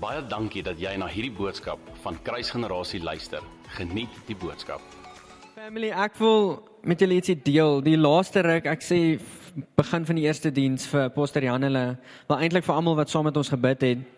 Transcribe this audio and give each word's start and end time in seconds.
Baie 0.00 0.22
dankie 0.24 0.62
dat 0.64 0.78
jy 0.80 0.94
na 0.96 1.04
hierdie 1.12 1.34
boodskap 1.36 1.80
van 2.00 2.16
Kruisgenerasie 2.24 3.02
luister. 3.04 3.44
Geniet 3.76 4.14
die 4.24 4.36
boodskap. 4.38 4.80
Family, 5.52 5.90
ek 5.92 6.16
wil 6.16 6.54
met 6.88 7.02
julle 7.04 7.18
ietsie 7.18 7.36
deel. 7.36 7.82
Die 7.84 7.98
laaste 8.00 8.40
ruk, 8.46 8.64
ek 8.64 8.80
sê 8.80 9.18
begin 9.76 10.06
van 10.08 10.16
die 10.16 10.24
eerste 10.24 10.54
diens 10.56 10.88
vir 10.88 11.10
Pastor 11.12 11.44
Jan 11.44 11.68
hulle, 11.68 11.84
maar 12.30 12.40
eintlik 12.40 12.64
vir 12.64 12.78
almal 12.78 12.96
wat 12.96 13.12
saam 13.12 13.28
met 13.28 13.36
ons 13.36 13.52
gebid 13.52 13.84
het. 13.90 14.08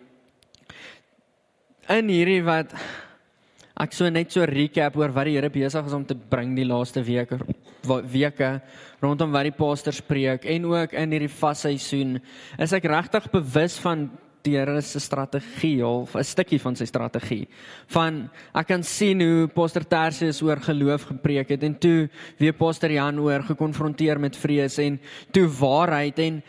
In 1.91 2.07
hierdie 2.07 2.39
wat 2.47 2.71
ek 3.83 3.91
so 3.91 4.07
net 4.07 4.31
so 4.31 4.47
recap 4.47 4.95
oor 4.95 5.11
wat 5.11 5.27
die 5.27 5.35
Here 5.35 5.51
besig 5.51 5.83
is 5.83 5.99
om 5.99 6.07
te 6.07 6.15
bring 6.15 6.55
die 6.55 6.69
laaste 6.69 7.03
week 7.03 7.35
weke 8.13 8.61
rondom 9.03 9.33
wat 9.33 9.49
die 9.49 9.57
pastor 9.57 9.91
spreek 9.91 10.45
en 10.47 10.69
ook 10.71 10.93
in 10.95 11.11
hierdie 11.11 11.31
vasseisoen 11.41 12.21
is 12.61 12.71
ek 12.71 12.87
regtig 12.87 13.27
bewus 13.33 13.75
van 13.83 14.07
Here 14.45 14.81
se 14.81 14.99
strategie 14.99 15.85
of 15.85 16.15
'n 16.15 16.23
stukkie 16.23 16.59
van 16.59 16.75
sy 16.75 16.85
strategie. 16.85 17.47
Van 17.87 18.29
ek 18.53 18.67
kan 18.67 18.83
sien 18.83 19.21
hoe 19.21 19.47
Pastor 19.47 19.87
Tersius 19.87 20.41
oor 20.41 20.57
geloof 20.57 21.03
gepreek 21.03 21.49
het 21.49 21.63
en 21.63 21.79
toe 21.79 22.09
weer 22.37 22.53
Pastor 22.53 22.91
Jan 22.91 23.19
oor 23.19 23.43
gekonfronteer 23.43 24.19
met 24.19 24.35
vrees 24.35 24.77
en 24.77 24.99
toe 25.31 25.47
waarheid 25.47 26.19
en 26.19 26.43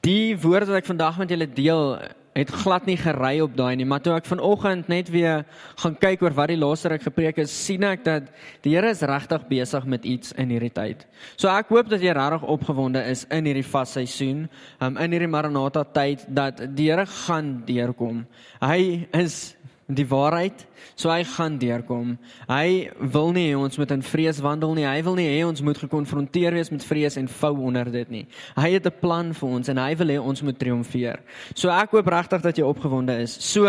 die 0.00 0.36
woord 0.36 0.68
wat 0.68 0.76
ek 0.76 0.86
vandag 0.86 1.18
met 1.18 1.30
julle 1.30 1.52
deel 1.52 1.98
het 2.38 2.52
glad 2.62 2.86
nie 2.86 2.96
gery 2.96 3.40
op 3.44 3.56
daai 3.56 3.76
nie, 3.76 3.86
maar 3.88 4.02
toe 4.04 4.14
ek 4.16 4.28
vanoggend 4.28 4.88
net 4.88 5.10
weer 5.12 5.44
gaan 5.82 5.96
kyk 5.98 6.22
oor 6.22 6.36
wat 6.36 6.52
die 6.52 6.58
laaste 6.60 6.92
ruk 6.92 7.04
gepreek 7.08 7.40
is, 7.42 7.52
sien 7.52 7.84
ek 7.88 8.04
dat 8.06 8.30
die 8.62 8.76
Here 8.78 8.90
is 8.92 9.02
regtig 9.02 9.46
besig 9.48 9.84
met 9.90 10.04
iets 10.06 10.32
in 10.38 10.52
hierdie 10.54 10.72
tyd. 10.74 11.04
So 11.36 11.50
ek 11.50 11.72
hoop 11.74 11.90
dat 11.90 12.04
jy 12.04 12.14
regtig 12.14 12.46
opgewonde 12.46 13.02
is 13.10 13.24
in 13.34 13.48
hierdie 13.48 13.66
vasseisoen, 13.66 14.46
um, 14.80 14.96
in 14.96 15.16
hierdie 15.16 15.30
Maranatha 15.30 15.84
tyd 15.84 16.24
dat 16.28 16.62
die 16.76 16.90
Here 16.92 17.06
gaan 17.26 17.58
deurkom. 17.66 18.24
Hy 18.62 19.08
is 19.18 19.57
die 19.88 20.04
waarheid, 20.04 20.66
so 21.00 21.08
hy 21.08 21.22
gaan 21.24 21.56
deurkom. 21.56 22.12
Hy 22.48 22.90
wil 23.14 23.30
nie 23.32 23.46
hê 23.48 23.54
ons 23.56 23.78
moet 23.80 23.94
in 23.94 24.02
vrees 24.04 24.40
wandel 24.44 24.74
nie. 24.76 24.84
Hy 24.84 25.00
wil 25.06 25.16
nie 25.16 25.24
hê 25.30 25.38
ons 25.46 25.62
moet 25.64 25.80
gekonfronteer 25.80 26.52
wees 26.58 26.68
met 26.68 26.84
vrees 26.84 27.16
en 27.16 27.30
vou 27.38 27.54
onder 27.70 27.88
dit 27.92 28.10
nie. 28.12 28.26
Hy 28.56 28.70
het 28.76 28.86
'n 28.86 29.00
plan 29.00 29.32
vir 29.32 29.48
ons 29.48 29.68
en 29.68 29.78
hy 29.78 29.94
wil 29.96 30.08
hê 30.08 30.18
ons 30.20 30.42
moet 30.42 30.58
triomfeer. 30.58 31.20
So 31.54 31.70
ek 31.70 31.90
hoop 31.90 32.06
regtig 32.06 32.42
dat 32.42 32.56
jy 32.56 32.64
opgewonde 32.64 33.18
is. 33.22 33.32
So 33.40 33.66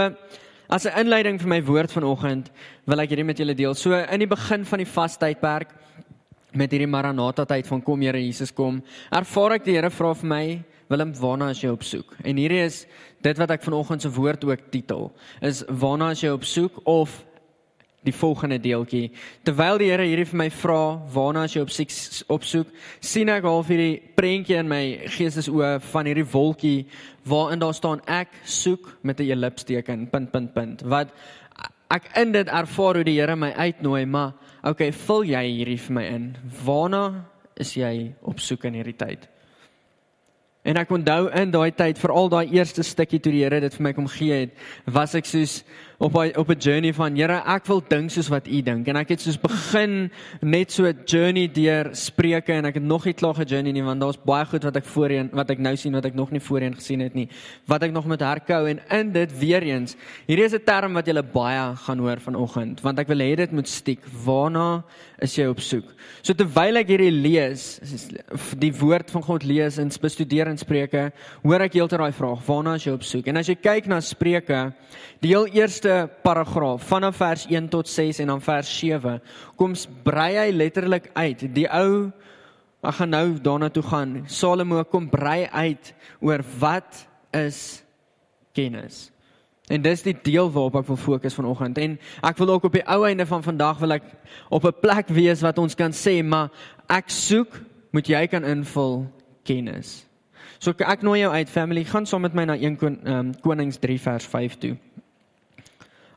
as 0.70 0.86
'n 0.86 1.00
inleiding 1.00 1.40
vir 1.40 1.48
my 1.48 1.62
woord 1.64 1.92
vanoggend 1.92 2.52
wil 2.86 3.00
ek 3.00 3.10
hierdie 3.10 3.26
met 3.26 3.38
julle 3.38 3.56
deel. 3.56 3.74
So 3.74 3.94
in 3.94 4.20
die 4.20 4.28
begin 4.28 4.66
van 4.66 4.80
die 4.80 4.86
vastydperk 4.86 5.70
met 6.54 6.72
hierdie 6.72 6.88
Maranatha 6.88 7.46
tyd 7.46 7.68
van 7.68 7.82
kom 7.82 8.02
Here 8.02 8.20
Jesus 8.20 8.52
kom, 8.52 8.84
ervaar 9.12 9.54
ek 9.54 9.66
die 9.66 9.74
Here 9.74 9.90
vra 9.90 10.14
vir 10.16 10.28
my, 10.28 10.64
Willem, 10.90 11.12
waarna 11.14 11.52
is 11.54 11.60
jy 11.62 11.70
op 11.70 11.84
soek? 11.86 12.16
En 12.26 12.40
hierdie 12.42 12.64
is 12.66 12.88
dit 13.22 13.38
wat 13.38 13.52
ek 13.54 13.62
vanoggend 13.62 14.02
se 14.02 14.10
woord 14.10 14.46
ook 14.48 14.72
titel, 14.74 15.12
is 15.46 15.62
waarna 15.70 16.08
is 16.16 16.24
jy 16.24 16.32
op 16.34 16.48
soek 16.50 16.80
of 16.90 17.14
die 18.08 18.16
volgende 18.16 18.58
deeltjie. 18.64 19.12
Terwyl 19.46 19.78
die 19.78 19.92
Here 19.92 20.08
hierdie 20.08 20.26
vir 20.32 20.42
my 20.42 20.50
vra, 20.50 20.82
waarna 21.14 21.46
is 21.46 21.54
jy 21.54 21.62
op 21.62 21.76
soek 21.76 21.94
op 22.34 22.50
soek, 22.50 22.74
sien 23.06 23.30
ek 23.30 23.46
half 23.46 23.70
hierdie 23.70 24.02
prentjie 24.18 24.58
in 24.58 24.72
my 24.72 24.82
geestesoë 25.14 25.76
van 25.92 26.10
hierdie 26.10 26.26
wolkie 26.34 26.88
waarin 27.30 27.62
daar 27.62 27.78
staan 27.78 28.02
ek 28.10 28.34
soek 28.50 28.96
met 29.06 29.22
'n 29.22 29.30
ellipsteken, 29.30 30.10
punt 30.10 30.32
punt 30.32 30.54
punt. 30.54 30.82
Wat 30.82 31.14
ek 31.92 32.18
in 32.18 32.32
dit 32.32 32.48
ervaar 32.48 32.96
hoe 32.96 33.04
die 33.04 33.20
Here 33.20 33.36
my 33.36 33.54
uitnooi, 33.54 34.06
maar 34.06 34.34
okay, 34.64 34.92
vul 34.92 35.22
jy 35.24 35.46
hierdie 35.54 35.78
vir 35.78 35.94
my 35.94 36.04
in. 36.04 36.38
Waarna 36.66 37.26
is 37.56 37.76
jy 37.76 38.16
op 38.22 38.40
soek 38.40 38.64
in 38.64 38.74
hierdie 38.74 38.98
tyd? 38.98 39.30
En 40.70 40.78
ek 40.78 40.92
onthou 40.94 41.32
in 41.34 41.50
daai 41.54 41.72
tyd, 41.74 41.98
veral 41.98 42.30
daai 42.30 42.52
eerste 42.54 42.84
stukkie 42.86 43.18
toe 43.24 43.34
die 43.34 43.42
Here 43.42 43.62
dit 43.64 43.74
vir 43.74 43.86
my 43.88 43.94
kom 43.98 44.10
gee 44.12 44.44
het, 44.44 44.52
was 44.86 45.16
ek 45.18 45.26
soos 45.26 45.64
op 46.00 46.16
'n 46.16 46.38
op 46.38 46.50
'n 46.50 46.58
journey 46.58 46.94
van 46.94 47.16
Here, 47.16 47.42
ek 47.46 47.66
wil 47.66 47.82
dink 47.88 48.10
soos 48.10 48.28
wat 48.28 48.48
U 48.48 48.62
dink. 48.62 48.88
En 48.88 48.96
ek 48.96 49.10
het 49.10 49.22
soos 49.22 49.40
begin 49.40 50.12
net 50.42 50.72
so 50.72 50.86
'n 50.86 50.98
journey 51.06 51.48
deur 51.48 51.90
Spreuke 51.92 52.54
en 52.54 52.66
ek 52.66 52.74
het 52.74 52.84
nog 52.84 53.06
nie 53.06 53.14
klaar 53.14 53.36
gejourney 53.36 53.72
nie 53.72 53.84
want 53.84 54.00
daar's 54.00 54.18
baie 54.26 54.46
goed 54.46 54.64
wat 54.64 54.76
ek 54.76 54.86
voorheen 54.86 55.30
wat 55.34 55.50
ek 55.50 55.60
nou 55.60 55.76
sien 55.76 55.94
wat 55.94 56.06
ek 56.06 56.14
nog 56.14 56.32
nie 56.32 56.40
voorheen 56.40 56.76
gesien 56.76 57.00
het 57.00 57.14
nie, 57.14 57.28
wat 57.68 57.84
ek 57.84 57.92
nog 57.92 58.06
moet 58.06 58.20
herkou 58.20 58.70
en 58.70 58.80
in 58.90 59.12
dit 59.12 59.40
weer 59.40 59.62
eens. 59.62 59.96
Hierdie 60.28 60.46
is 60.46 60.54
'n 60.54 60.64
term 60.64 60.94
wat 60.94 61.06
julle 61.06 61.24
baie 61.24 61.76
gaan 61.76 62.00
hoor 62.00 62.20
vanoggend, 62.20 62.82
want 62.82 63.00
ek 63.00 63.08
wil 63.08 63.20
hê 63.20 63.36
dit 63.36 63.52
moet 63.52 63.68
stiek. 63.68 64.00
Waarna 64.26 64.84
is 65.20 65.36
jy 65.36 65.48
op 65.48 65.60
soek? 65.60 65.86
So 66.22 66.34
terwyl 66.34 66.78
ek 66.78 66.88
hierdie 66.88 67.12
lees, 67.12 67.80
die 68.58 68.74
woord 68.74 69.12
van 69.12 69.22
God 69.22 69.44
lees 69.44 69.78
en 69.78 69.90
bestudeer 70.02 70.48
in 70.48 70.58
Spreuke, 70.58 71.12
hoor 71.44 71.62
ek 71.62 71.74
heeltyd 71.74 72.00
daai 72.00 72.14
vraag: 72.14 72.46
Waarna 72.46 72.76
is 72.76 72.86
jy 72.86 72.94
op 72.94 73.04
soek? 73.04 73.28
En 73.28 73.38
as 73.38 73.48
jy 73.48 73.56
kyk 73.56 73.88
na 73.88 74.00
Spreuke, 74.00 74.74
die 75.20 75.30
heel 75.30 75.48
eerste 75.48 75.89
paragraaf 76.24 76.88
vanaf 76.90 77.20
vers 77.20 77.46
1 77.50 77.70
tot 77.74 77.88
6 77.88 78.20
en 78.24 78.34
dan 78.34 78.42
vers 78.42 78.72
7, 78.80 79.20
kom 79.56 79.76
brei 80.04 80.32
hy 80.38 80.50
letterlik 80.52 81.10
uit. 81.14 81.46
Die 81.56 81.68
ou 81.68 82.10
ek 82.80 82.96
gaan 82.96 83.12
nou 83.12 83.28
daarna 83.44 83.70
toe 83.70 83.84
gaan. 83.84 84.24
Salomo 84.32 84.84
kom 84.88 85.10
brei 85.12 85.46
uit 85.52 85.94
oor 86.24 86.44
wat 86.60 87.06
is 87.36 87.82
kennis. 88.56 89.10
En 89.70 89.84
dis 89.86 90.02
die 90.02 90.16
deel 90.18 90.50
waarop 90.50 90.80
ek 90.82 90.88
wil 90.90 90.98
fokus 90.98 91.36
vanoggend. 91.38 91.78
En 91.78 91.98
ek 92.26 92.40
wil 92.42 92.56
ook 92.56 92.70
op 92.72 92.78
die 92.80 92.86
ou 92.90 93.04
einde 93.06 93.28
van 93.30 93.44
vandag 93.46 93.82
wil 93.84 94.00
ek 94.00 94.06
op 94.50 94.66
'n 94.66 94.80
plek 94.82 95.08
wees 95.14 95.42
wat 95.46 95.58
ons 95.58 95.76
kan 95.76 95.92
sê, 95.92 96.24
maar 96.24 96.50
ek 96.90 97.10
soek, 97.10 97.62
moet 97.92 98.08
jy 98.08 98.28
kan 98.28 98.44
invul 98.44 99.06
kennis. 99.44 100.08
So 100.60 100.72
ek 100.72 101.02
nooi 101.02 101.20
jou 101.20 101.32
uit 101.32 101.50
family, 101.50 101.84
gaan 101.84 102.06
saam 102.06 102.22
met 102.22 102.34
my 102.34 102.44
na 102.46 102.56
1 102.56 102.78
Kon, 102.78 102.98
um, 103.08 103.34
Konings 103.42 103.78
3 103.78 104.00
vers 104.00 104.26
5 104.26 104.58
toe. 104.58 104.78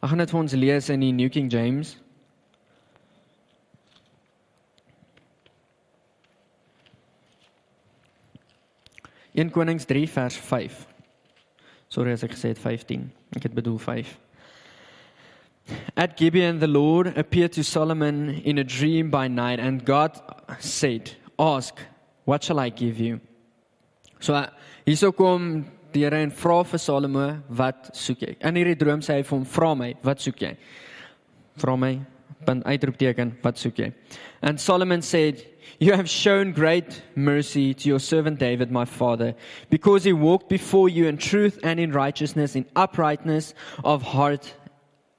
Ek 0.03 0.11
gaan 0.11 0.19
dit 0.19 0.33
vir 0.35 0.41
ons 0.41 0.55
lees 0.59 0.89
in 0.91 1.03
die 1.05 1.13
New 1.15 1.29
King 1.31 1.47
James. 1.47 1.93
In 9.39 9.53
Konings 9.55 9.87
3 9.87 10.09
vers 10.11 10.35
5. 10.35 10.81
Sorry 11.87 12.17
as 12.17 12.25
ek 12.27 12.35
gesê 12.35 12.51
het 12.51 12.59
15. 12.59 13.05
Ek 13.39 13.47
het 13.47 13.55
bedoel 13.55 13.79
5. 13.79 14.11
At 15.95 16.19
Gibeon 16.19 16.59
the 16.59 16.67
Lord 16.67 17.15
appeared 17.17 17.55
to 17.55 17.63
Solomon 17.63 18.43
in 18.43 18.59
a 18.59 18.67
dream 18.67 19.09
by 19.09 19.29
night 19.29 19.63
and 19.63 19.87
God 19.87 20.19
said, 20.59 21.15
"Ask, 21.39 21.79
what 22.27 22.43
shall 22.43 22.59
I 22.59 22.71
give 22.71 22.99
you?" 22.99 23.21
So 24.19 24.35
hierso 24.85 25.15
kom 25.15 25.71
die 25.95 26.05
Here 26.05 26.23
en 26.23 26.31
vra 26.31 26.63
vir 26.65 26.79
Salomo, 26.79 27.43
"Wat 27.49 27.91
soek 27.97 28.21
jy?" 28.21 28.37
In 28.41 28.55
hierdie 28.55 28.79
droom 28.79 29.01
sê 29.01 29.17
hy 29.17 29.23
vir 29.23 29.39
hom, 29.39 29.45
"Vra 29.45 29.75
my, 29.77 29.95
wat 30.03 30.19
soek 30.19 30.37
jy?" 30.37 30.57
Vra 31.59 31.77
my, 31.77 32.01
punt 32.47 32.65
uitroepteken, 32.65 33.33
"Wat 33.43 33.57
soek 33.57 33.77
jy?" 33.77 33.93
And 34.43 34.61
Solomon 34.61 35.03
said, 35.03 35.45
"You 35.79 35.93
have 35.93 36.09
shown 36.09 36.53
great 36.53 37.03
mercy 37.15 37.75
to 37.75 37.89
your 37.89 38.01
servant 38.01 38.39
David, 38.39 38.71
my 38.71 38.85
father, 38.85 39.35
because 39.71 40.05
he 40.05 40.13
walked 40.13 40.49
before 40.49 40.89
you 40.89 41.07
in 41.07 41.17
truth 41.17 41.59
and 41.63 41.79
in 41.79 41.93
righteousness, 41.93 42.57
in 42.57 42.67
uprightness 42.75 43.55
of 43.85 44.03
heart. 44.03 44.55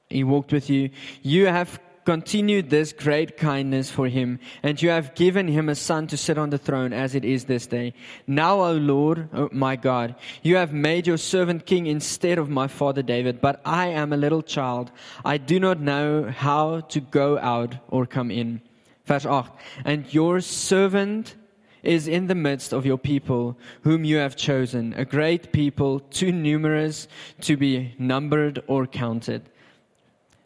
He 0.10 0.24
walked 0.24 0.52
with 0.52 0.70
you. 0.70 0.90
You 1.22 1.48
have 1.48 1.80
continued 2.06 2.70
this 2.70 2.94
great 2.94 3.38
kindness 3.38 3.90
for 3.90 4.08
him, 4.08 4.40
and 4.62 4.82
you 4.82 4.90
have 4.90 5.16
given 5.16 5.48
him 5.48 5.70
a 5.70 5.76
son 5.76 6.08
to 6.08 6.18
sit 6.18 6.38
on 6.38 6.50
the 6.50 6.58
throne 6.58 6.94
as 6.94 7.16
it 7.16 7.26
is 7.26 7.46
this 7.46 7.68
day. 7.68 7.94
Now, 8.28 8.62
O 8.62 8.74
Lord, 8.74 9.30
o 9.34 9.50
my 9.52 9.76
God, 9.76 10.16
you 10.42 10.56
have 10.56 10.74
made 10.74 11.08
your 11.08 11.18
servant 11.18 11.66
king 11.66 11.88
instead 11.88 12.38
of 12.38 12.50
my 12.50 12.68
father 12.68 13.02
David, 13.02 13.42
but 13.42 13.62
I 13.66 13.88
am 13.88 14.14
a 14.14 14.18
little 14.18 14.42
child. 14.42 14.92
I 15.24 15.38
do 15.38 15.60
not 15.60 15.80
know 15.80 16.30
how 16.30 16.82
to 16.82 17.00
go 17.00 17.38
out 17.40 17.78
or 17.90 18.06
come 18.06 18.32
in. 18.32 18.62
Vers 19.06 19.26
8. 19.26 19.46
And 19.86 20.14
your 20.14 20.40
servant 20.42 21.36
is 21.84 22.08
in 22.08 22.28
the 22.28 22.36
midst 22.36 22.74
of 22.74 22.86
your 22.86 22.98
people, 22.98 23.58
whom 23.82 24.06
you 24.06 24.18
have 24.18 24.38
chosen, 24.38 24.94
a 24.94 25.04
great 25.06 25.52
people, 25.52 26.00
too 26.00 26.32
numerous 26.32 27.08
to 27.42 27.58
be 27.58 27.94
numbered 28.00 28.64
or 28.68 28.88
counted. 28.88 29.50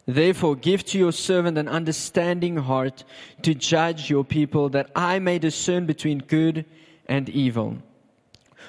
Therefore, 0.08 0.56
give 0.56 0.84
to 0.86 0.98
your 0.98 1.12
servant 1.12 1.58
an 1.58 1.68
understanding 1.68 2.56
heart 2.56 3.04
to 3.42 3.54
judge 3.54 4.08
your 4.08 4.24
people, 4.24 4.70
that 4.70 4.90
I 4.96 5.18
may 5.18 5.38
discern 5.38 5.84
between 5.84 6.20
good 6.20 6.64
and 7.06 7.28
evil. 7.28 7.76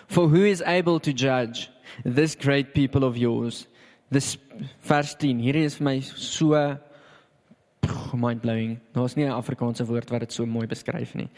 For 0.07 0.27
who 0.27 0.44
is 0.44 0.62
able 0.65 1.00
to 1.00 1.13
judge 1.13 1.69
this 2.03 2.36
great 2.36 2.74
people 2.74 3.06
of 3.06 3.18
yours? 3.18 3.68
This 4.12 4.38
vers 4.81 5.15
10. 5.15 5.39
Hierdie 5.39 5.63
is 5.63 5.75
vir 5.75 5.83
my 5.86 6.00
so 6.01 6.77
mind 8.13 8.42
blowing. 8.42 8.81
Daar's 8.94 9.15
nie 9.15 9.24
'n 9.24 9.31
Afrikaanse 9.31 9.88
woord 9.88 10.12
wat 10.12 10.19
dit 10.19 10.33
so 10.33 10.45
mooi 10.45 10.68
beskryf 10.68 11.15
nie. 11.15 11.30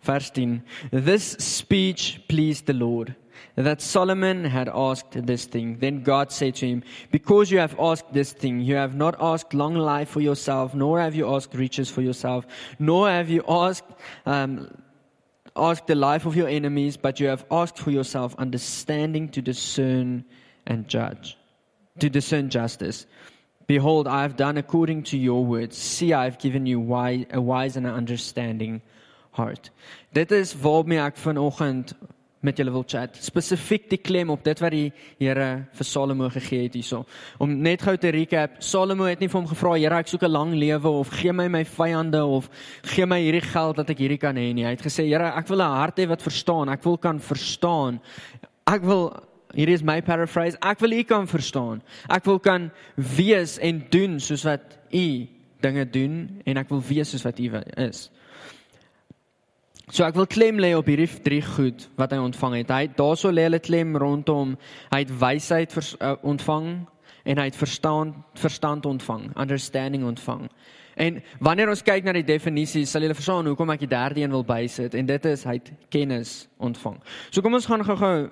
Vers 0.00 0.30
10. 0.30 0.62
This 0.90 1.36
speech 1.38 2.20
pleased 2.28 2.64
the 2.64 2.72
Lord 2.72 3.14
that 3.56 3.80
Solomon 3.80 4.44
had 4.44 4.68
asked 4.68 5.12
this 5.26 5.44
thing. 5.44 5.78
Then 5.78 6.02
God 6.02 6.32
said 6.32 6.54
to 6.56 6.66
him, 6.66 6.82
Because 7.10 7.50
you 7.50 7.58
have 7.58 7.74
asked 7.78 8.12
this 8.12 8.32
thing, 8.32 8.60
you 8.60 8.76
have 8.76 8.94
not 8.94 9.16
asked 9.20 9.54
long 9.54 9.74
life 9.74 10.08
for 10.08 10.20
yourself, 10.20 10.74
nor 10.74 11.00
have 11.00 11.14
you 11.14 11.34
asked 11.34 11.54
riches 11.54 11.90
for 11.90 12.02
yourself, 12.02 12.46
nor 12.78 13.08
have 13.08 13.28
you 13.28 13.44
asked 13.48 13.84
um, 14.26 14.68
asked 15.56 15.86
the 15.88 15.94
life 15.94 16.26
of 16.26 16.36
your 16.36 16.48
enemies, 16.48 16.96
but 16.96 17.18
you 17.18 17.26
have 17.26 17.44
asked 17.50 17.78
for 17.78 17.90
yourself 17.90 18.34
understanding 18.38 19.28
to 19.30 19.42
discern 19.42 20.24
and 20.66 20.86
judge. 20.88 21.36
to 21.98 22.08
discern 22.08 22.48
justice. 22.48 23.06
Behold, 23.66 24.08
I 24.08 24.22
have 24.22 24.36
done 24.36 24.56
according 24.56 25.04
to 25.04 25.18
your 25.18 25.44
words. 25.44 25.76
See, 25.76 26.12
I 26.12 26.24
have 26.24 26.38
given 26.38 26.66
you 26.66 26.80
wise, 26.80 27.26
a 27.32 27.40
wise 27.40 27.76
and 27.76 27.86
an 27.86 27.94
understanding 27.94 28.82
heart. 29.32 29.70
Dit 30.12 30.32
is 30.32 30.54
waarmee 30.54 30.98
ek 30.98 31.16
vanoggend 31.16 31.94
met 32.40 32.56
julle 32.56 32.72
wil 32.72 32.84
chat. 32.88 33.18
Spesifiek 33.20 33.88
die 33.90 33.98
klem 34.00 34.30
op 34.32 34.44
dit 34.44 34.60
wat 34.62 34.72
die 34.72 34.92
Here 35.18 35.66
vir 35.76 35.86
Salomo 35.86 36.30
gegee 36.32 36.64
het 36.64 36.76
hierso. 36.78 37.04
Om 37.38 37.58
net 37.62 37.82
gou 37.84 37.96
te 38.00 38.12
recap, 38.14 38.58
Salomo 38.64 39.08
het 39.10 39.20
nie 39.20 39.28
vir 39.28 39.40
hom 39.40 39.48
gevra, 39.50 39.74
Here, 39.76 39.98
ek 40.00 40.08
soek 40.08 40.24
'n 40.24 40.32
lang 40.32 40.54
lewe 40.54 40.88
of 40.88 41.10
gee 41.10 41.32
my 41.32 41.48
my 41.48 41.64
vyande 41.64 42.24
of 42.24 42.48
gee 42.82 43.06
my 43.06 43.20
hierdie 43.20 43.44
geld 43.44 43.76
dat 43.76 43.90
ek 43.90 43.98
hierdie 43.98 44.20
kan 44.20 44.36
hê 44.36 44.54
nie. 44.54 44.64
Hy 44.64 44.70
het 44.70 44.82
gesê, 44.82 45.06
Here, 45.06 45.32
ek 45.36 45.48
wil 45.48 45.60
'n 45.60 45.76
hart 45.76 45.98
hê 45.98 46.08
wat 46.08 46.22
verstaan. 46.22 46.68
Ek 46.68 46.82
wil 46.84 46.96
kan 46.96 47.20
verstaan. 47.20 48.00
Ek 48.66 48.82
wil 48.82 49.12
hier 49.54 49.68
is 49.68 49.82
my 49.82 50.00
paraphrase. 50.00 50.56
Ek 50.62 50.80
wil 50.80 50.92
u 50.92 51.02
kan 51.02 51.26
verstaan. 51.26 51.82
Ek 52.08 52.24
wil 52.24 52.38
kan 52.38 52.70
wees 52.94 53.58
en 53.58 53.84
doen 53.90 54.20
soos 54.20 54.44
wat 54.44 54.78
u 54.92 55.26
dinge 55.60 55.84
doen 55.90 56.40
en 56.46 56.56
ek 56.56 56.68
wil 56.68 56.82
wees 56.88 57.10
soos 57.10 57.24
wat 57.26 57.38
u 57.38 57.50
is. 57.76 58.10
So 59.90 60.04
ek 60.06 60.14
wil 60.14 60.28
klem 60.30 60.60
lê 60.62 60.70
op 60.78 60.86
hierdie 60.86 61.08
drie 61.24 61.40
goed 61.42 61.88
wat 61.98 62.12
hy 62.14 62.20
ontvang 62.22 62.60
het. 62.60 62.70
Hy 62.70 62.90
daarso 62.94 63.32
lê 63.34 63.48
hulle 63.48 63.58
klem 63.62 63.96
rondom 63.98 64.54
hy 64.92 65.00
het 65.02 65.10
wysheid 65.10 65.72
vers, 65.74 65.96
uh, 65.98 66.14
ontvang 66.22 66.68
en 67.26 67.40
hy 67.42 67.46
het 67.48 67.58
verstaan 67.58 68.12
verstand 68.38 68.86
ontvang, 68.86 69.32
understanding 69.34 70.06
ontvang. 70.06 70.46
En 71.00 71.18
wanneer 71.42 71.72
ons 71.72 71.82
kyk 71.82 72.06
na 72.06 72.14
die 72.14 72.26
definisie, 72.26 72.84
sal 72.86 73.02
julle 73.02 73.16
verstaan 73.18 73.48
hoekom 73.50 73.72
ek 73.74 73.82
die 73.82 73.90
derde 73.90 74.22
een 74.22 74.34
wil 74.34 74.46
bysit 74.46 74.94
en 74.94 75.10
dit 75.10 75.26
is 75.32 75.42
hy 75.48 75.56
het 75.58 75.72
kennis 75.90 76.44
ontvang. 76.62 77.00
So 77.30 77.42
kom 77.42 77.58
ons 77.58 77.68
gaan 77.70 77.86
gou-gou 77.86 78.30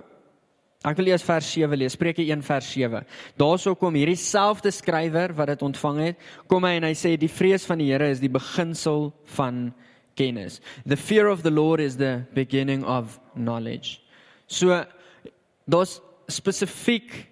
Ek 0.86 0.94
wil 0.94 1.08
lees 1.08 1.24
vers 1.26 1.42
7 1.50 1.74
lees, 1.74 1.96
Spreuke 1.96 2.22
1 2.22 2.42
vers 2.46 2.66
7. 2.70 3.00
Daarso 3.34 3.72
kom 3.74 3.96
hierdie 3.98 4.14
selfde 4.14 4.70
skrywer 4.70 5.32
wat 5.34 5.50
dit 5.50 5.64
ontvang 5.66 5.98
het, 6.04 6.20
kom 6.46 6.62
hy 6.68 6.76
en 6.78 6.86
hy 6.86 6.92
sê 6.94 7.16
die 7.18 7.30
vrees 7.32 7.66
van 7.66 7.82
die 7.82 7.88
Here 7.90 8.06
is 8.12 8.22
die 8.22 8.30
beginsel 8.30 9.08
van 9.34 9.72
kennis. 10.18 10.60
The 10.86 10.98
fear 10.98 11.30
of 11.30 11.42
the 11.46 11.54
Lord 11.54 11.80
is 11.80 11.96
the 11.96 12.26
beginning 12.34 12.84
of 12.84 13.20
knowledge. 13.34 14.02
So 14.50 14.84
daar's 15.68 16.00
spesifiek 16.28 17.28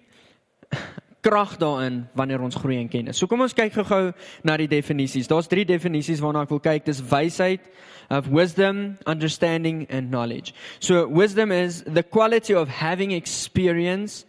krag 1.27 1.57
daarin 1.59 2.05
wanneer 2.15 2.41
ons 2.41 2.55
groei 2.55 2.79
in 2.79 2.87
kennis. 2.87 3.19
So 3.19 3.27
kom 3.27 3.43
ons 3.43 3.55
kyk 3.57 3.75
gou-gou 3.75 4.13
na 4.47 4.55
die 4.57 4.69
definisies. 4.71 5.27
Daar's 5.27 5.49
drie 5.51 5.65
definisies 5.67 6.23
waarna 6.23 6.45
ek 6.47 6.53
wil 6.55 6.63
kyk. 6.63 6.85
Dis 6.87 7.03
wysheid, 7.03 7.67
of 8.09 8.29
wisdom, 8.29 8.97
understanding 9.05 9.85
and 9.89 10.09
knowledge. 10.11 10.53
So 10.79 11.07
wisdom 11.07 11.51
is 11.51 11.83
the 11.83 12.03
quality 12.03 12.53
of 12.53 12.69
having 12.69 13.11
experience, 13.11 14.25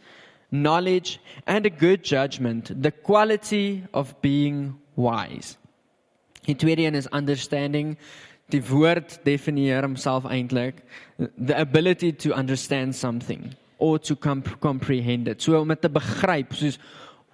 knowledge 0.51 1.21
and 1.47 1.67
a 1.67 1.71
good 1.71 2.03
judgment, 2.03 2.73
the 2.83 2.91
quality 2.91 3.85
of 3.93 4.21
being 4.21 4.75
wise. 4.97 5.57
Die 6.47 6.57
tweede 6.57 6.83
een 6.83 6.95
is 6.95 7.07
understanding 7.13 7.99
die 8.53 8.63
woord 8.65 9.19
definieer 9.27 9.85
homself 9.85 10.27
eintlik 10.29 10.83
the 11.19 11.57
ability 11.57 12.13
to 12.13 12.33
understand 12.33 12.97
something 12.97 13.53
or 13.79 13.99
to 13.99 14.17
comp 14.17 14.49
comprehend 14.61 15.29
it. 15.29 15.43
So 15.43 15.61
om 15.61 15.69
dit 15.69 15.81
te 15.83 15.91
begryp, 15.93 16.55
soos 16.57 16.79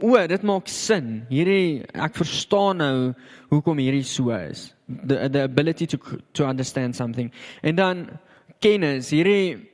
o, 0.03 0.17
dit 0.29 0.43
maak 0.45 0.69
sin. 0.69 1.23
Hierdie 1.31 1.85
ek 1.95 2.19
verstaan 2.19 2.83
nou 2.83 2.97
hoekom 3.53 3.81
hierdie 3.81 4.05
so 4.07 4.35
is. 4.35 4.73
The 4.89 5.31
the 5.33 5.45
ability 5.47 5.87
to 5.95 6.01
to 6.35 6.49
understand 6.49 6.97
something. 6.97 7.31
En 7.63 7.79
dan 7.79 8.07
kennis, 8.61 9.13
hierdie 9.15 9.71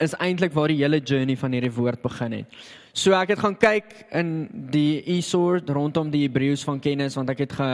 is 0.00 0.14
eintlik 0.20 0.52
waar 0.56 0.68
die 0.68 0.82
hele 0.82 1.00
journey 1.00 1.36
van 1.36 1.52
hierdie 1.56 1.72
woord 1.72 2.02
begin 2.04 2.40
het. 2.40 2.58
So 2.96 3.12
ek 3.16 3.34
het 3.34 3.42
gaan 3.42 3.56
kyk 3.60 3.92
in 4.16 4.30
die 4.72 5.02
e-sword 5.16 5.68
rondom 5.68 6.10
die 6.12 6.24
Hebreëus 6.24 6.64
van 6.64 6.80
kennis 6.80 7.16
want 7.18 7.32
ek 7.32 7.44
het 7.44 7.56
ge 7.58 7.70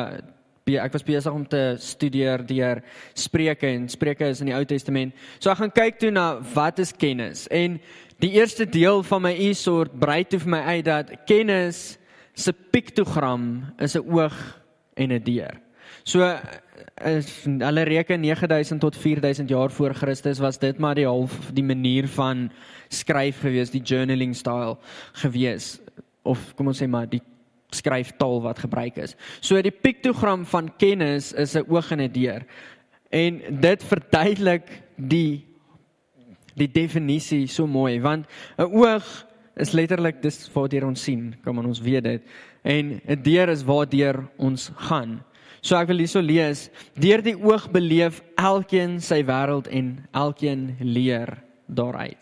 ek 0.66 0.92
was 0.94 1.04
besig 1.06 1.32
om 1.32 1.44
te 1.48 1.74
studeer 1.82 2.44
deur 2.46 2.82
Spreuke 3.14 3.66
en 3.66 3.88
Spreuke 3.88 4.28
is 4.30 4.40
in 4.40 4.50
die 4.50 4.54
Ou 4.54 4.64
Testament. 4.64 5.14
So 5.38 5.50
ek 5.50 5.58
gaan 5.58 5.74
kyk 5.74 5.98
toe 5.98 6.10
na 6.14 6.26
wat 6.54 6.78
is 6.78 6.92
kennis. 6.94 7.48
En 7.50 7.80
die 8.22 8.32
eerste 8.38 8.66
deel 8.66 9.02
van 9.02 9.22
my 9.22 9.32
e-sort 9.48 9.98
brei 9.98 10.22
toe 10.24 10.38
vir 10.38 10.54
my 10.54 10.62
uit 10.76 10.84
dat 10.86 11.10
kennis 11.26 11.98
se 12.34 12.52
piktogram 12.52 13.74
is 13.78 13.96
'n 13.96 14.06
oog 14.06 14.36
en 14.96 15.12
'n 15.12 15.22
deur. 15.22 15.60
So 16.04 16.22
is 17.04 17.44
hulle 17.44 17.82
reken 17.82 18.20
9000 18.20 18.80
tot 18.80 18.96
4000 18.96 19.48
jaar 19.48 19.70
voor 19.70 19.94
Christus 19.94 20.38
was 20.38 20.58
dit 20.58 20.78
maar 20.78 20.94
die 20.94 21.06
half 21.06 21.50
die 21.52 21.64
manier 21.64 22.08
van 22.08 22.50
skryf 22.88 23.40
gewees, 23.40 23.70
die 23.70 23.82
journaling 23.82 24.36
style 24.36 24.76
gewees 25.12 25.80
of 26.22 26.54
kom 26.54 26.70
ons 26.70 26.82
sê 26.82 26.88
maar 26.88 27.08
die 27.10 27.22
skryftaal 27.74 28.40
wat 28.42 28.58
gebruik 28.58 28.96
is. 28.96 29.16
So 29.40 29.60
die 29.62 29.74
piktogram 29.74 30.44
van 30.46 30.70
kennis 30.78 31.32
is 31.32 31.56
'n 31.56 31.66
oog 31.68 31.90
en 31.92 32.00
'n 32.00 32.12
deur. 32.12 32.42
En 33.10 33.40
dit 33.60 33.84
verduidelik 33.84 34.82
die 34.96 35.46
die 36.54 36.68
definisie 36.68 37.46
so 37.46 37.66
mooi 37.66 38.00
want 38.00 38.26
'n 38.58 38.68
oog 38.72 39.26
is 39.56 39.72
letterlik 39.72 40.22
dis 40.22 40.50
waar 40.52 40.84
ons 40.84 41.02
sien, 41.02 41.34
kom 41.44 41.58
ons 41.58 41.80
weet 41.80 42.04
dit. 42.04 42.22
En 42.62 43.00
'n 43.06 43.22
deur 43.22 43.48
is 43.48 43.64
waar 43.64 44.28
ons 44.36 44.70
gaan. 44.88 45.22
So 45.60 45.76
ek 45.76 45.86
wil 45.88 45.98
hierso 45.98 46.20
lees, 46.20 46.70
deur 46.98 47.22
die 47.22 47.36
oog 47.38 47.70
beleef 47.70 48.22
elkeen 48.34 49.00
sy 49.00 49.22
wêreld 49.22 49.68
en 49.70 50.08
elkeen 50.10 50.76
leer 50.80 51.38
daaruit. 51.70 52.18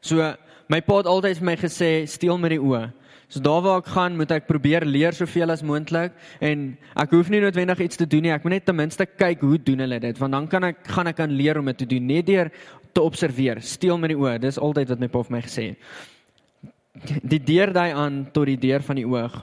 So 0.00 0.34
my 0.68 0.80
pa 0.80 1.00
het 1.00 1.06
altyd 1.06 1.40
vir 1.40 1.44
my 1.44 1.56
gesê, 1.56 2.06
steel 2.06 2.38
met 2.38 2.50
die 2.54 2.60
oë. 2.62 2.92
So 3.28 3.40
daar 3.40 3.62
waar 3.64 3.80
ek 3.82 3.90
gaan, 3.94 4.16
moet 4.16 4.30
ek 4.36 4.46
probeer 4.46 4.84
leer 4.86 5.16
soveel 5.16 5.50
as 5.50 5.64
moontlik 5.64 6.12
en 6.44 6.66
ek 7.00 7.14
hoef 7.16 7.30
nie 7.32 7.40
noodwendig 7.42 7.80
iets 7.86 7.98
te 8.00 8.06
doen 8.06 8.26
nie. 8.26 8.32
Ek 8.34 8.44
moet 8.44 8.58
net 8.58 8.66
ten 8.68 8.76
minste 8.76 9.06
kyk 9.06 9.42
hoe 9.46 9.58
doen 9.58 9.84
hulle 9.86 10.00
dit, 10.02 10.18
want 10.20 10.36
dan 10.36 10.48
kan 10.50 10.68
ek 10.70 10.84
gaan 10.94 11.10
ek 11.10 11.18
kan 11.22 11.32
leer 11.32 11.58
om 11.58 11.72
dit 11.72 11.80
te 11.82 11.88
doen, 11.94 12.06
net 12.06 12.26
deur 12.28 12.52
te 12.94 13.02
observeer. 13.02 13.62
Steel 13.64 13.98
met 13.98 14.14
die 14.14 14.18
oë. 14.20 14.38
Dis 14.42 14.60
altyd 14.60 14.92
wat 14.92 15.02
my 15.02 15.08
pa 15.10 15.24
vir 15.26 15.36
my 15.36 15.42
gesê 15.44 15.66
het. 15.72 17.18
Die 17.26 17.42
deur 17.42 17.72
daai 17.74 17.90
aan 17.90 18.22
tot 18.32 18.46
die 18.46 18.60
deur 18.60 18.84
van 18.86 19.00
die 19.00 19.08
oog. 19.08 19.40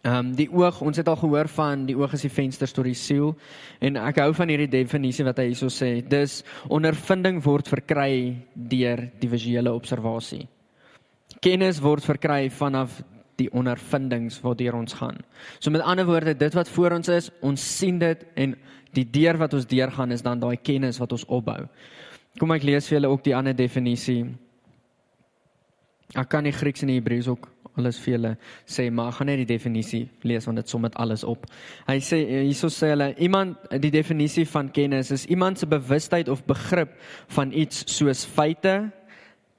Ehm 0.00 0.16
um, 0.16 0.28
die 0.38 0.48
oog, 0.48 0.80
ons 0.86 0.96
het 0.96 1.08
al 1.10 1.18
gehoor 1.18 1.48
van 1.50 1.82
die 1.86 1.96
oog 1.98 2.14
is 2.16 2.24
die 2.24 2.32
venster 2.32 2.70
tot 2.70 2.86
die 2.86 2.96
siel 2.96 3.34
en 3.84 3.98
ek 4.00 4.20
hou 4.22 4.30
van 4.38 4.48
hierdie 4.48 4.70
definisie 4.70 5.26
wat 5.26 5.42
hy 5.42 5.50
hierso 5.50 5.68
sê. 5.68 5.98
Dis 6.00 6.40
ondervinding 6.70 7.42
word 7.44 7.68
verkry 7.68 8.36
deur 8.54 9.02
die 9.20 9.30
visuele 9.30 9.74
observasie. 9.74 10.46
Kennis 11.40 11.80
word 11.80 12.04
verkry 12.04 12.50
vanaf 12.52 13.00
die 13.40 13.48
ondervindings 13.56 14.40
waardeur 14.44 14.76
ons 14.76 14.96
gaan. 14.98 15.22
So 15.58 15.72
met 15.72 15.84
ander 15.86 16.04
woorde, 16.08 16.34
dit 16.36 16.56
wat 16.56 16.68
voor 16.68 16.98
ons 16.98 17.08
is, 17.08 17.30
ons 17.40 17.62
sien 17.78 17.98
dit 18.00 18.26
en 18.36 18.54
die 18.96 19.06
deur 19.08 19.38
wat 19.40 19.54
ons 19.56 19.68
deurgaan 19.70 20.12
is 20.12 20.24
dan 20.26 20.42
daai 20.42 20.58
kennis 20.60 21.00
wat 21.00 21.14
ons 21.16 21.24
opbou. 21.30 21.62
Kom 22.38 22.52
ek 22.54 22.66
lees 22.66 22.88
vir 22.88 22.98
julle 22.98 23.12
ook 23.12 23.24
die 23.24 23.34
ander 23.36 23.56
definisie. 23.56 24.24
Ek 26.18 26.28
kan 26.30 26.44
nie 26.44 26.54
Grieks 26.54 26.84
en 26.84 26.92
Hebreëus 26.92 27.30
ook 27.30 27.48
alles 27.78 28.00
vir 28.02 28.16
julle 28.16 28.30
sê, 28.68 28.88
maar 28.90 29.12
ek 29.12 29.20
gaan 29.20 29.30
net 29.30 29.42
die 29.44 29.50
definisie 29.52 30.02
lees 30.26 30.46
want 30.48 30.60
dit 30.60 30.70
som 30.70 30.84
dit 30.84 30.96
alles 31.00 31.22
op. 31.24 31.46
Hy 31.88 31.98
sê 32.04 32.18
hierso 32.26 32.68
sê 32.72 32.92
hulle 32.92 33.12
iemand 33.22 33.70
die 33.82 33.92
definisie 33.94 34.44
van 34.50 34.72
kennis 34.74 35.12
is 35.14 35.26
iemand 35.30 35.60
se 35.60 35.70
bewustheid 35.70 36.28
of 36.28 36.44
begrip 36.50 36.96
van 37.36 37.54
iets 37.54 37.86
soos 37.94 38.26
feite, 38.26 38.90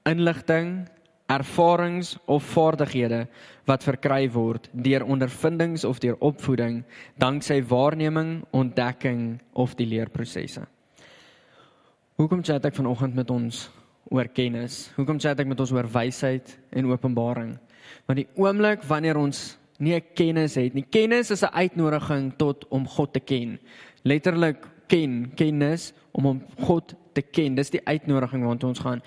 inligting, 0.09 0.83
ervarings 1.31 2.15
of 2.25 2.43
vaardighede 2.53 3.25
wat 3.69 3.85
verkry 3.85 4.25
word 4.31 4.67
deur 4.73 5.05
ondervindings 5.05 5.85
of 5.88 6.01
deur 6.03 6.17
opvoeding, 6.19 6.81
danksy 7.21 7.61
waarneming, 7.69 8.41
ontdekking 8.51 9.39
of 9.53 9.75
die 9.79 9.88
leerprosesse. 9.88 10.65
Hoekom 12.19 12.43
chat 12.43 12.65
ek 12.67 12.75
vanoggend 12.77 13.15
met 13.17 13.31
ons 13.33 13.69
oor 14.11 14.27
kennis? 14.27 14.89
Hoekom 14.97 15.21
chat 15.21 15.39
ek 15.39 15.50
met 15.50 15.59
ons 15.63 15.71
oor 15.73 15.88
wysheid 15.89 16.51
en 16.75 16.91
openbaring? 16.91 17.55
Want 18.09 18.21
die 18.21 18.27
oomblik 18.38 18.83
wanneer 18.89 19.17
ons 19.17 19.57
nie 19.79 19.95
'n 19.95 20.13
kennis 20.13 20.55
het 20.55 20.73
nie, 20.73 20.85
kennis 20.85 21.31
is 21.31 21.43
'n 21.43 21.53
uitnodiging 21.53 22.33
tot 22.38 22.67
om 22.69 22.85
God 22.88 23.13
te 23.13 23.19
ken. 23.19 23.59
Letterlik 24.03 24.67
ken, 24.88 25.31
kennis 25.35 25.93
om 26.11 26.25
om 26.25 26.43
God 26.59 26.93
te 27.13 27.21
ken. 27.21 27.55
Dis 27.55 27.69
die 27.69 27.85
uitnodiging 27.85 28.43
waartoe 28.43 28.69
ons 28.69 28.79
gaan. 28.79 29.01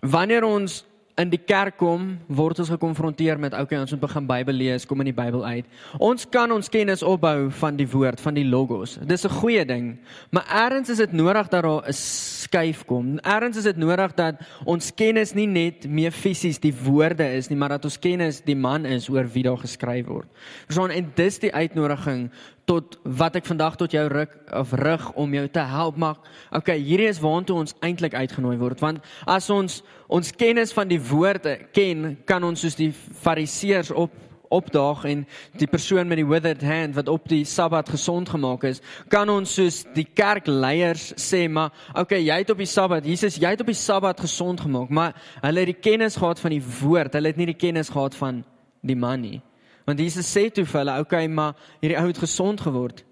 Wanneer 0.00 0.44
ons 0.44 0.84
in 1.16 1.30
die 1.32 1.40
kerk 1.40 1.78
kom, 1.80 2.10
word 2.28 2.58
ons 2.60 2.70
gekonfronteer 2.74 3.38
met 3.40 3.54
okay, 3.56 3.78
ons 3.80 3.92
moet 3.94 4.02
begin 4.02 4.26
Bybel 4.28 4.58
lees, 4.60 4.84
kom 4.88 5.00
in 5.00 5.08
die 5.08 5.16
Bybel 5.16 5.46
uit. 5.46 5.68
Ons 6.02 6.26
kan 6.28 6.52
ons 6.52 6.68
kennis 6.72 7.04
opbou 7.06 7.48
van 7.62 7.78
die 7.78 7.86
woord, 7.88 8.20
van 8.20 8.36
die 8.36 8.44
logos. 8.44 8.98
Dis 9.00 9.24
'n 9.24 9.32
goeie 9.40 9.64
ding, 9.64 9.96
maar 10.30 10.44
eers 10.44 10.90
is 10.90 10.98
dit 10.98 11.12
nodig 11.12 11.48
dat 11.48 11.62
daar 11.62 11.88
'n 11.88 11.92
skuif 11.92 12.84
kom. 12.84 13.18
Eers 13.24 13.56
is 13.56 13.64
dit 13.64 13.76
nodig 13.76 14.14
dat 14.14 14.34
ons 14.64 14.92
kennis 14.94 15.32
nie 15.34 15.46
net 15.46 15.88
meer 15.88 16.12
fisies 16.12 16.58
die 16.58 16.74
woorde 16.84 17.24
is 17.24 17.48
nie, 17.48 17.56
maar 17.56 17.68
dat 17.68 17.84
ons 17.84 17.98
kennis 17.98 18.42
die 18.44 18.56
man 18.56 18.84
is 18.84 19.08
oor 19.08 19.24
wie 19.24 19.42
daar 19.42 19.58
geskryf 19.58 20.06
word. 20.06 20.28
Verstaan? 20.66 20.90
En 20.90 21.12
dis 21.14 21.38
die 21.38 21.54
uitnodiging 21.54 22.30
tot 22.66 22.98
wat 23.04 23.36
ek 23.38 23.46
vandag 23.46 23.76
tot 23.78 23.94
jou 23.94 24.04
ruk 24.10 24.32
of 24.58 24.72
rig 24.74 25.06
om 25.14 25.34
jou 25.34 25.46
te 25.48 25.62
help 25.70 25.96
maak. 26.02 26.18
Okay, 26.50 26.78
hierdie 26.82 27.08
is 27.08 27.22
waartoe 27.22 27.60
ons 27.62 27.76
eintlik 27.86 28.14
uitgenooi 28.14 28.56
word 28.58 28.82
want 28.82 29.02
as 29.30 29.48
ons 29.54 29.82
ons 30.10 30.32
kennis 30.38 30.74
van 30.74 30.90
die 30.90 31.00
woorde 31.02 31.56
ken, 31.74 32.16
kan 32.26 32.44
ons 32.46 32.62
soos 32.62 32.76
die 32.78 32.92
fariseërs 32.92 33.90
op 33.94 34.14
opdaag 34.54 35.04
en 35.10 35.24
die 35.58 35.66
persoon 35.66 36.06
met 36.06 36.20
die 36.20 36.26
withered 36.26 36.62
hand 36.62 36.94
wat 36.94 37.08
op 37.10 37.24
die 37.30 37.44
Sabbat 37.44 37.88
gesond 37.90 38.30
gemaak 38.30 38.66
is, 38.68 38.78
kan 39.10 39.30
ons 39.30 39.56
soos 39.58 39.80
die 39.96 40.06
kerkleiers 40.06 41.08
sê, 41.18 41.46
maar 41.50 41.74
okay, 41.94 42.20
jy 42.22 42.38
het 42.42 42.52
op 42.54 42.62
die 42.62 42.70
Sabbat, 42.70 43.06
Jesus, 43.06 43.40
jy 43.42 43.54
het 43.56 43.64
op 43.64 43.72
die 43.72 43.78
Sabbat 43.78 44.22
gesond 44.22 44.62
gemaak, 44.62 44.90
maar 44.90 45.16
hulle 45.42 45.66
het 45.66 45.74
die 45.74 45.80
kennis 45.90 46.18
gehad 46.18 46.42
van 46.42 46.54
die 46.54 46.62
woord, 46.62 47.18
hulle 47.18 47.34
het 47.34 47.40
nie 47.40 47.50
die 47.50 47.58
kennis 47.58 47.90
gehad 47.90 48.14
van 48.18 48.44
die 48.86 48.98
man 48.98 49.26
nie. 49.26 49.40
Want 49.86 50.02
Jesus 50.02 50.26
sê 50.26 50.48
toe 50.50 50.64
vir 50.66 50.80
hulle, 50.82 50.96
okay, 51.00 51.26
maar 51.30 51.54
hierdie 51.80 51.98
ou 52.00 52.08
het 52.08 52.18
gesond 52.18 52.60
geword. 52.60 53.04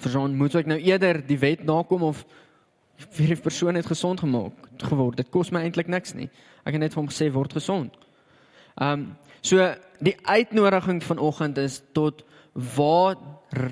Verstaan, 0.00 0.36
moet 0.38 0.56
ek 0.58 0.70
nou 0.70 0.78
eerder 0.80 1.20
die 1.26 1.38
wet 1.38 1.66
nakom 1.68 2.06
of 2.08 2.24
vir 3.12 3.34
die 3.34 3.42
persoon 3.42 3.76
het 3.76 3.88
gesond 3.90 4.22
gemaak 4.24 4.56
geword? 4.82 5.20
Dit 5.20 5.30
kos 5.34 5.52
my 5.52 5.62
eintlik 5.66 5.90
niks 5.92 6.16
nie. 6.16 6.30
Ek 6.64 6.74
het 6.74 6.82
net 6.82 6.96
vir 6.96 7.02
hom 7.02 7.10
gesê 7.12 7.28
word 7.34 7.58
gesond. 7.58 7.94
Ehm 8.80 9.04
um, 9.04 9.10
so 9.42 9.58
die 9.98 10.14
uitnodiging 10.22 11.00
vanoggend 11.02 11.56
is 11.58 11.80
tot 11.92 12.20
waar 12.54 13.16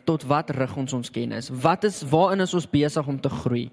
tot 0.05 0.25
wat 0.27 0.51
rig 0.51 0.73
ons 0.77 0.93
ons 0.93 1.11
kennis? 1.15 1.49
Wat 1.49 1.85
is 1.87 2.03
waarin 2.11 2.43
is 2.43 2.55
ons 2.55 2.67
besig 2.67 3.07
om 3.07 3.21
te 3.21 3.31
groei? 3.31 3.69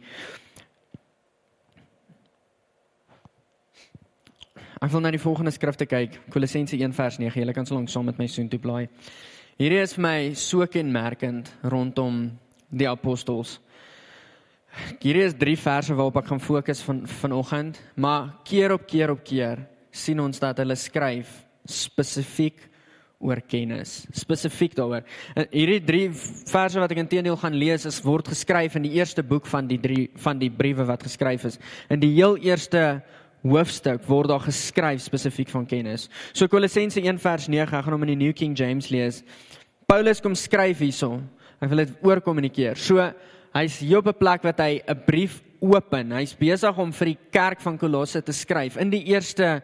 Ek 4.77 4.91
wil 4.93 5.01
na 5.01 5.09
die 5.09 5.21
volgende 5.21 5.49
skrifte 5.49 5.87
kyk, 5.89 6.19
Kolossense 6.29 6.77
1 6.77 6.91
vers 6.93 7.15
9. 7.17 7.39
Julle 7.41 7.53
kan 7.55 7.65
so 7.65 7.73
lank 7.73 7.89
saam 7.89 8.05
met 8.05 8.19
my 8.21 8.27
soontoe 8.29 8.59
blaai. 8.61 8.83
Hierdie 9.57 9.79
is 9.81 9.95
vir 9.97 10.03
my 10.05 10.17
so 10.37 10.67
kenmerkend 10.69 11.49
rondom 11.65 12.27
die 12.69 12.85
apostels. 12.85 13.55
Hierdie 15.01 15.25
is 15.25 15.33
drie 15.33 15.57
verse 15.57 15.97
waarop 15.97 16.21
ek 16.21 16.29
gaan 16.29 16.43
fokus 16.43 16.83
van 16.85 17.01
vanoggend, 17.09 17.81
maar 17.97 18.35
keer 18.45 18.75
op 18.75 18.85
keer 18.85 19.15
op 19.15 19.25
keer 19.25 19.65
sien 19.89 20.21
ons 20.21 20.37
dat 20.43 20.61
hulle 20.61 20.77
skryf 20.77 21.33
spesifiek 21.65 22.61
oor 23.17 23.41
kennis, 23.49 24.03
spesifiek 24.13 24.77
daaroor. 24.77 25.07
Hierdie 25.49 25.81
drie 25.89 26.07
verse 26.13 26.77
wat 26.77 26.93
ek 26.93 27.01
intedeel 27.01 27.39
gaan 27.41 27.57
lees 27.57 27.89
is 27.89 28.03
word 28.05 28.29
geskryf 28.29 28.77
in 28.77 28.85
die 28.85 28.93
eerste 28.99 29.25
boek 29.25 29.49
van 29.49 29.65
die 29.65 29.81
drie 29.81 30.11
van 30.21 30.37
die 30.37 30.53
briewe 30.53 30.85
wat 30.85 31.09
geskryf 31.09 31.49
is. 31.49 31.57
In 31.89 32.03
die 32.03 32.13
heel 32.13 32.37
eerste 32.45 32.99
hoofstuk 33.43 34.03
word 34.07 34.31
daar 34.31 34.43
geskryf 34.43 35.01
spesifiek 35.01 35.49
van 35.49 35.65
kennis. 35.65 36.07
So 36.33 36.47
Kolossense 36.47 37.01
1 37.01 37.19
vers 37.19 37.47
9, 37.47 37.77
ek 37.77 37.85
gaan 37.85 37.93
hom 37.93 38.05
in 38.07 38.13
die 38.15 38.25
New 38.25 38.33
King 38.33 38.57
James 38.57 38.89
lees. 38.89 39.23
Paulus 39.87 40.21
kom 40.21 40.35
skryf 40.35 40.79
hierso. 40.83 41.21
Ek 41.61 41.69
wil 41.71 41.85
dit 41.85 41.93
oorkommunikeer. 42.05 42.77
So 42.77 43.01
hy's 43.55 43.79
hier 43.79 43.99
op 43.99 44.07
'n 44.07 44.19
plek 44.19 44.43
wat 44.43 44.59
hy 44.59 44.81
'n 44.87 45.03
brief 45.05 45.41
open. 45.61 46.11
Hy's 46.11 46.35
besig 46.35 46.77
om 46.77 46.91
vir 46.91 47.05
die 47.05 47.19
kerk 47.31 47.61
van 47.61 47.77
Kolosse 47.77 48.21
te 48.21 48.33
skryf. 48.33 48.77
In 48.77 48.89
die 48.89 49.05
eerste 49.05 49.61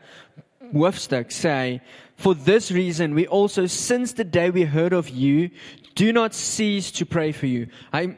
hoofstuk 0.74 1.30
sê 1.30 1.50
hy, 1.50 1.82
"For 2.16 2.34
this 2.34 2.72
reason 2.72 3.14
we 3.16 3.28
also 3.28 3.68
since 3.68 4.14
the 4.14 4.24
day 4.24 4.50
we 4.50 4.66
heard 4.66 4.94
of 4.94 5.10
you 5.10 5.50
do 5.96 6.12
not 6.12 6.34
cease 6.34 6.92
to 6.92 7.06
pray 7.06 7.32
for 7.32 7.48
you." 7.48 7.68
Hy 7.92 8.16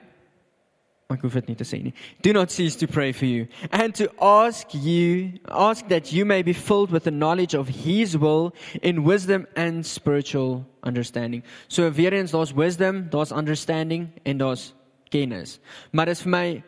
ek 1.14 1.22
hoef 1.22 1.36
dit 1.38 1.52
nie 1.52 1.58
te 1.58 1.66
sê 1.68 1.78
nie. 1.84 1.94
Do 2.26 2.34
not 2.34 2.50
cease 2.50 2.76
to 2.82 2.88
pray 2.90 3.12
for 3.14 3.28
you 3.30 3.46
and 3.70 3.94
to 3.94 4.10
ask 4.18 4.74
you 4.74 5.38
ask 5.46 5.88
that 5.90 6.12
you 6.12 6.26
may 6.26 6.42
be 6.42 6.54
filled 6.54 6.90
with 6.90 7.04
the 7.04 7.14
knowledge 7.14 7.54
of 7.54 7.70
his 7.70 8.18
will 8.18 8.56
in 8.82 9.04
wisdom 9.06 9.46
and 9.56 9.86
spiritual 9.86 10.66
understanding. 10.84 11.44
So 11.68 11.92
weer 11.92 12.14
eens 12.14 12.32
daar's 12.32 12.54
wisdom, 12.54 13.10
daar's 13.10 13.32
understanding 13.32 14.10
en 14.24 14.38
daar's 14.38 14.74
kennis. 15.10 15.60
Maar 15.92 16.10
dit 16.10 16.18
is 16.18 16.26
vir 16.26 16.34
my 16.34 16.64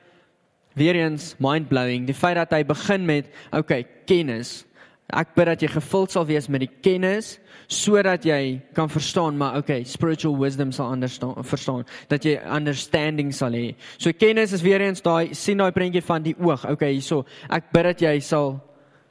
weer 0.77 1.01
eens 1.01 1.34
mind 1.41 1.67
blowing 1.67 2.06
die 2.06 2.15
feit 2.15 2.38
dat 2.38 2.53
hy 2.53 2.62
begin 2.65 3.10
met 3.10 3.34
okay, 3.51 3.88
kennis. 4.06 4.67
Ek 5.08 5.34
bid 5.34 5.50
dat 5.50 5.65
jy 5.65 5.72
gevul 5.72 6.06
sal 6.12 6.27
wees 6.29 6.50
met 6.51 6.62
die 6.67 6.74
kennis 6.86 7.39
sodat 7.68 8.24
jy 8.26 8.62
kan 8.74 8.90
verstaan 8.90 9.38
maar 9.38 9.58
okay 9.60 9.84
spiritual 9.84 10.38
wisdom 10.40 10.72
sal 10.72 10.92
onderstaan 10.92 11.36
verstaan 11.44 11.84
dat 12.08 12.24
jy 12.24 12.38
understanding 12.40 13.34
sal 13.36 13.52
hê. 13.52 13.76
So 13.98 14.12
kennis 14.16 14.54
is 14.56 14.64
weer 14.64 14.82
eens 14.82 15.04
daai 15.04 15.34
sien 15.36 15.60
daai 15.60 15.72
prentjie 15.76 16.02
van 16.02 16.24
die 16.24 16.36
oog. 16.40 16.64
Okay 16.66 16.96
hierso. 16.96 17.26
Ek 17.50 17.72
bid 17.74 17.92
dat 17.92 18.02
jy 18.02 18.20
sal 18.24 18.58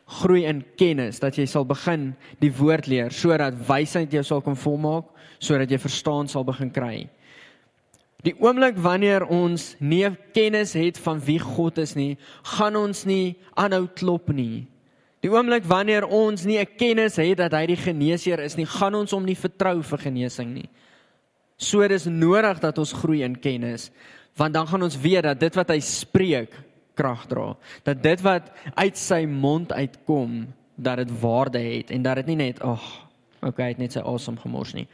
groei 0.07 0.47
in 0.47 0.63
kennis, 0.79 1.19
dat 1.21 1.37
jy 1.37 1.47
sal 1.51 1.67
begin 1.67 2.13
die 2.41 2.53
woord 2.55 2.87
leer 2.87 3.13
sodat 3.13 3.59
wysheid 3.69 4.13
jou 4.15 4.23
sal 4.25 4.41
kom 4.41 4.57
volmaak, 4.57 5.11
sodat 5.43 5.71
jy 5.71 5.81
verstaan 5.83 6.31
sal 6.31 6.47
begin 6.47 6.71
kry. 6.71 6.97
Die 8.25 8.35
oomblik 8.43 8.79
wanneer 8.83 9.27
ons 9.31 9.75
nie 9.79 10.07
kennis 10.35 10.73
het 10.75 10.99
van 10.99 11.21
wie 11.27 11.39
God 11.43 11.79
is 11.79 11.95
nie, 11.99 12.17
gaan 12.57 12.79
ons 12.79 13.05
nie 13.07 13.37
aanhou 13.55 13.87
klop 13.99 14.33
nie. 14.35 14.67
Die 15.27 15.33
oomblik 15.35 15.65
wanneer 15.67 16.05
ons 16.07 16.45
nie 16.47 16.61
'n 16.61 16.77
kennis 16.79 17.17
het 17.17 17.39
dat 17.39 17.53
hy 17.53 17.67
die 17.67 17.77
geneesheer 17.77 18.39
is 18.39 18.55
nie, 18.55 18.67
gaan 18.67 18.95
ons 18.95 19.11
hom 19.11 19.25
nie 19.25 19.35
vertrou 19.35 19.83
vir 19.83 19.99
genesing 19.99 20.55
nie. 20.55 20.69
So 21.59 21.89
dis 21.89 22.05
nodig 22.07 22.61
dat 22.61 22.79
ons 22.79 22.93
groei 22.93 23.25
in 23.25 23.35
kennis, 23.35 23.91
want 24.37 24.55
dan 24.55 24.67
gaan 24.67 24.83
ons 24.83 25.01
weet 25.01 25.23
dat 25.23 25.41
dit 25.41 25.55
wat 25.55 25.69
hy 25.69 25.81
spreek 25.81 26.53
krag 26.95 27.27
dra, 27.27 27.57
dat 27.83 28.03
dit 28.03 28.21
wat 28.21 28.53
uit 28.77 28.97
sy 28.97 29.27
mond 29.27 29.73
uitkom, 29.73 30.47
dat 30.77 30.97
dit 30.97 31.21
waarde 31.21 31.59
het 31.59 31.91
en 31.91 32.03
dat 32.03 32.17
dit 32.17 32.27
nie 32.27 32.37
net, 32.37 32.61
ag, 32.61 32.81
oh, 33.43 33.49
okay, 33.49 33.69
het 33.69 33.79
net 33.79 33.93
sy 33.93 34.01
asem 34.01 34.39
gemors 34.39 34.75
nie. 34.75 34.87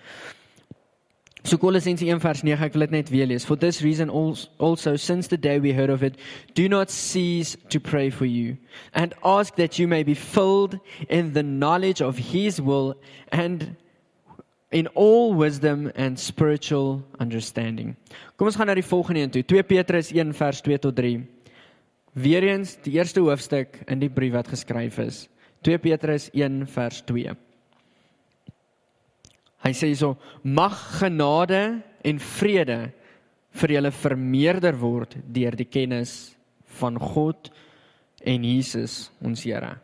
So 1.44 1.58
Kolossense 1.58 2.06
1 2.06 2.20
vers 2.22 2.42
9 2.46 2.62
ek 2.62 2.76
wil 2.76 2.84
dit 2.86 2.92
net 2.94 3.10
weer 3.10 3.26
lees. 3.26 3.44
For 3.44 3.58
this 3.58 3.82
reason 3.82 4.10
also 4.10 4.96
since 4.96 5.28
the 5.28 5.36
day 5.36 5.58
we 5.58 5.72
heard 5.74 5.90
of 5.90 6.02
it 6.06 6.14
do 6.54 6.68
not 6.68 6.90
cease 6.90 7.56
to 7.68 7.80
pray 7.80 8.10
for 8.10 8.26
you 8.26 8.56
and 8.94 9.14
ask 9.24 9.56
that 9.56 9.78
you 9.78 9.88
may 9.88 10.04
be 10.04 10.14
filled 10.14 10.78
in 11.08 11.32
the 11.32 11.42
knowledge 11.42 12.00
of 12.00 12.16
his 12.16 12.60
will 12.60 12.94
and 13.32 13.74
in 14.70 14.86
all 14.94 15.34
wisdom 15.34 15.90
and 15.96 16.18
spiritual 16.18 17.02
understanding. 17.20 17.96
Kom 18.38 18.48
ons 18.48 18.56
gaan 18.56 18.70
na 18.70 18.78
die 18.78 18.86
volgende 18.86 19.26
een 19.26 19.34
toe. 19.34 19.42
2 19.44 19.66
Petrus 19.68 20.12
1 20.14 20.32
vers 20.38 20.62
2 20.64 20.78
tot 20.78 20.96
3. 20.96 21.20
Weereens 22.22 22.78
die 22.86 22.96
eerste 22.96 23.20
hoofstuk 23.20 23.82
in 23.90 24.00
die 24.00 24.10
brief 24.12 24.32
wat 24.38 24.48
geskryf 24.48 24.98
is. 25.02 25.26
2 25.66 25.78
Petrus 25.82 26.30
1 26.32 26.62
vers 26.70 27.02
2. 27.10 27.34
Hy 29.62 29.72
sê 29.76 29.92
hierso 29.92 30.16
mag 30.42 30.74
genade 30.98 31.82
en 32.02 32.18
vrede 32.18 32.80
vir 33.60 33.74
julle 33.76 33.92
vermeerder 33.94 34.78
word 34.80 35.16
deur 35.22 35.54
die 35.56 35.68
kennis 35.70 36.32
van 36.80 36.98
God 36.98 37.50
en 38.24 38.44
Jesus 38.46 39.10
ons 39.22 39.44
Here. 39.44 39.76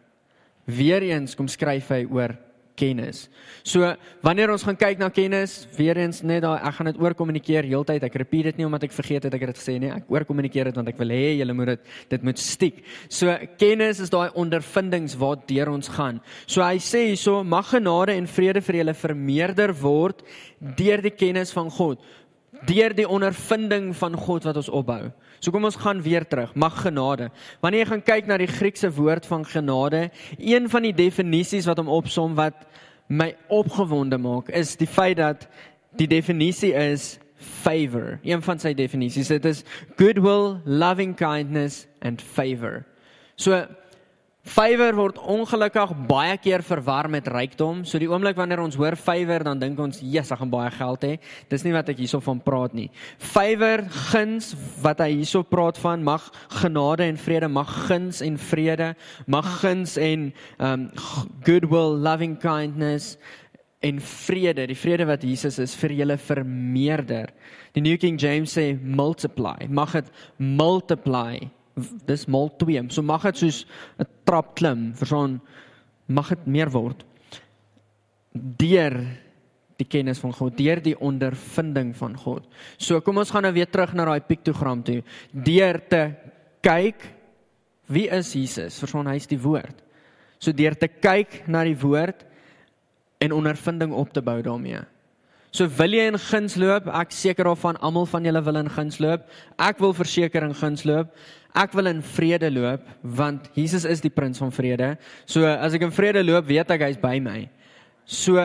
Weereens 0.68 1.36
kom 1.36 1.48
skryf 1.48 1.92
hy 1.94 2.02
oor 2.10 2.34
kennis. 2.78 3.26
So 3.66 3.88
wanneer 4.24 4.52
ons 4.54 4.64
gaan 4.66 4.78
kyk 4.78 5.00
na 5.00 5.10
kennis, 5.12 5.60
weer 5.76 5.98
eens 5.98 6.22
net 6.22 6.44
daai 6.44 6.56
ek 6.56 6.76
gaan 6.78 6.90
dit 6.92 7.00
oorkommunikeer 7.02 7.68
heeltyd. 7.68 8.06
Ek 8.06 8.18
repeat 8.22 8.50
dit 8.50 8.60
nie 8.60 8.68
omdat 8.68 8.86
ek 8.88 8.94
vergeet 8.96 9.26
het 9.26 9.34
ek 9.34 9.46
het 9.46 9.52
dit 9.52 9.60
gesê 9.60 9.76
nie. 9.82 9.90
Ek 9.92 10.10
oorkommunikeer 10.14 10.70
dit 10.70 10.78
want 10.78 10.92
ek 10.92 11.00
wil 11.00 11.14
hê 11.14 11.34
julle 11.40 11.56
moet 11.58 11.74
dit 11.74 11.88
dit 12.14 12.28
moet 12.30 12.42
stiek. 12.42 12.82
So 13.10 13.34
kennis 13.60 14.02
is 14.04 14.14
daai 14.14 14.30
ondervindings 14.38 15.18
wat 15.20 15.46
deur 15.50 15.72
ons 15.74 15.90
gaan. 15.98 16.22
So 16.46 16.62
hy 16.64 16.78
sê 16.82 17.08
hierso 17.10 17.42
mag 17.44 17.68
genade 17.72 18.16
en 18.16 18.30
vrede 18.30 18.62
vir 18.64 18.82
julle 18.82 18.96
vermeerder 18.96 19.74
word 19.82 20.22
deur 20.78 21.02
die 21.02 21.14
kennis 21.14 21.52
van 21.54 21.70
God 21.70 22.02
deur 22.66 22.94
die 22.96 23.08
ondervinding 23.08 23.92
van 23.96 24.16
God 24.16 24.46
wat 24.48 24.56
ons 24.56 24.70
opbou. 24.72 25.12
So 25.38 25.54
kom 25.54 25.68
ons 25.68 25.78
gaan 25.78 26.02
weer 26.02 26.26
terug. 26.26 26.54
Mag 26.58 26.80
genade. 26.82 27.30
Wanneer 27.62 27.84
jy 27.84 27.90
gaan 27.92 28.04
kyk 28.06 28.26
na 28.26 28.38
die 28.40 28.50
Griekse 28.50 28.90
woord 28.94 29.26
van 29.26 29.46
genade, 29.46 30.08
een 30.38 30.68
van 30.70 30.82
die 30.82 30.94
definisies 30.94 31.68
wat 31.70 31.78
hom 31.78 31.90
opsom 31.92 32.34
wat 32.38 32.66
my 33.08 33.32
opgewonde 33.48 34.18
maak, 34.20 34.50
is 34.50 34.76
die 34.76 34.90
feit 34.90 35.16
dat 35.20 35.46
die 35.96 36.08
definisie 36.10 36.74
is 36.74 37.16
favor. 37.38 38.18
Een 38.26 38.42
van 38.42 38.58
sy 38.58 38.74
definisies, 38.74 39.30
dit 39.30 39.44
is 39.46 39.62
goodwill, 39.96 40.58
loving 40.64 41.14
kindness 41.16 41.86
and 42.02 42.22
favor. 42.22 42.82
So 43.38 43.62
Favor 44.48 44.94
word 44.96 45.18
ongelukkig 45.20 45.90
baie 46.08 46.36
keer 46.40 46.62
verwar 46.64 47.08
met 47.12 47.26
rykdom. 47.28 47.82
So 47.84 48.00
die 48.00 48.08
oomblik 48.08 48.38
wanneer 48.38 48.62
ons 48.62 48.78
hoor 48.80 48.96
favor, 48.96 49.44
dan 49.44 49.58
dink 49.60 49.78
ons, 49.78 50.00
"Jesus, 50.00 50.32
ek 50.32 50.38
gaan 50.38 50.50
baie 50.50 50.70
geld 50.70 51.00
hê." 51.02 51.18
Dis 51.50 51.64
nie 51.64 51.72
wat 51.72 51.88
ek 51.88 51.98
hierso 51.98 52.20
van 52.20 52.40
praat 52.40 52.72
nie. 52.72 52.90
Favor, 53.18 53.82
guns 54.10 54.54
wat 54.80 55.00
hy 55.00 55.16
hierso 55.16 55.42
praat 55.42 55.76
van, 55.76 56.02
mag 56.02 56.32
genade 56.48 57.04
en 57.04 57.16
vrede, 57.16 57.48
mag 57.48 57.68
guns 57.88 58.22
en 58.22 58.38
vrede, 58.38 58.96
mag 59.26 59.44
guns 59.60 59.96
en 59.98 60.32
um 60.58 60.90
goodwill, 61.44 61.98
loving 61.98 62.38
kindness 62.38 63.18
en 63.82 64.00
vrede, 64.00 64.66
die 64.66 64.74
vrede 64.74 65.06
wat 65.06 65.22
Jesus 65.22 65.58
is 65.58 65.74
vir 65.74 65.90
julle 65.90 66.16
vermeerder. 66.16 67.28
Die 67.74 67.80
New 67.80 67.96
King 67.96 68.18
James 68.18 68.56
sê 68.56 68.78
multiply. 68.80 69.68
Mag 69.68 69.92
dit 69.92 70.10
multiply 70.38 71.38
dis 72.06 72.26
mal 72.26 72.50
2. 72.60 72.86
So 72.90 73.02
mag 73.02 73.22
dit 73.22 73.36
soos 73.36 73.66
'n 73.98 74.06
trap 74.24 74.54
klim, 74.54 74.94
verstaan? 74.94 75.40
Mag 76.06 76.28
dit 76.28 76.46
meer 76.46 76.70
word 76.70 77.04
deur 78.32 78.94
die 79.78 79.86
kennis 79.86 80.18
van 80.18 80.32
God, 80.34 80.56
deur 80.58 80.80
die 80.82 80.96
ondervinding 80.98 81.92
van 81.96 82.16
God. 82.18 82.46
So 82.78 83.00
kom 83.00 83.18
ons 83.18 83.30
gaan 83.30 83.46
nou 83.46 83.52
weer 83.52 83.70
terug 83.70 83.94
na 83.94 84.04
daai 84.04 84.20
piktogram 84.20 84.82
toe. 84.82 85.02
Deur 85.32 85.78
te 85.88 86.02
kyk 86.62 87.14
wie 87.88 88.08
is 88.12 88.34
Jesus? 88.36 88.76
Verstaan 88.82 89.08
hy 89.08 89.16
is 89.16 89.28
die 89.30 89.40
woord. 89.40 89.78
So 90.38 90.52
deur 90.52 90.76
te 90.76 90.90
kyk 90.90 91.46
na 91.48 91.64
die 91.64 91.78
woord 91.78 92.26
en 93.24 93.34
ondervinding 93.34 93.94
op 93.96 94.12
te 94.12 94.22
bou 94.22 94.36
daarmee. 94.44 94.82
So 95.54 95.66
wil 95.78 95.96
jy 95.96 96.10
in 96.10 96.18
guns 96.20 96.58
loop? 96.60 96.90
Ek 96.92 97.14
seker 97.16 97.48
of 97.48 97.62
van 97.64 97.78
almal 97.80 98.06
van 98.10 98.26
julle 98.28 98.42
wil 98.44 98.60
in 98.60 98.68
guns 98.70 99.00
loop. 99.00 99.24
Ek 99.56 99.80
wil 99.80 99.94
verseker 99.96 100.44
in 100.44 100.52
guns 100.54 100.84
loop. 100.84 101.14
Ek 101.56 101.72
wil 101.72 101.88
in 101.90 102.02
vrede 102.04 102.50
loop 102.52 102.84
want 103.02 103.48
Jesus 103.56 103.86
is 103.88 104.02
die 104.04 104.12
prins 104.12 104.40
van 104.40 104.52
vrede. 104.52 104.96
So 105.24 105.46
as 105.48 105.74
ek 105.74 105.86
in 105.86 105.94
vrede 105.94 106.24
loop, 106.24 106.46
weet 106.48 106.70
ek 106.74 106.84
hy's 106.84 107.00
by 107.00 107.16
my. 107.24 107.48
So 108.04 108.36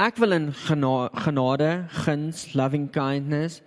ek 0.00 0.20
wil 0.20 0.32
in 0.32 0.50
genade, 0.56 1.70
guns, 2.04 2.48
loving 2.56 2.88
kindness 2.92 3.60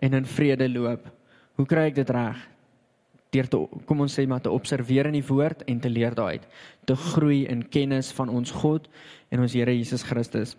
en 0.00 0.14
in 0.14 0.28
vrede 0.28 0.68
loop. 0.68 1.08
Hoe 1.56 1.66
kry 1.68 1.88
ek 1.90 2.00
dit 2.02 2.12
reg? 2.12 2.38
Deur 3.30 3.46
te 3.46 3.58
kom 3.86 4.00
ons 4.02 4.14
sê 4.18 4.24
maar 4.26 4.42
te 4.42 4.50
observeer 4.50 5.06
in 5.06 5.14
die 5.20 5.26
woord 5.26 5.62
en 5.70 5.78
te 5.80 5.90
leer 5.92 6.16
daaruit, 6.18 6.42
te 6.84 6.96
groei 6.98 7.44
in 7.46 7.62
kennis 7.62 8.10
van 8.16 8.32
ons 8.32 8.50
God 8.50 8.88
en 9.30 9.44
ons 9.44 9.54
Here 9.54 9.72
Jesus 9.76 10.02
Christus. 10.02 10.56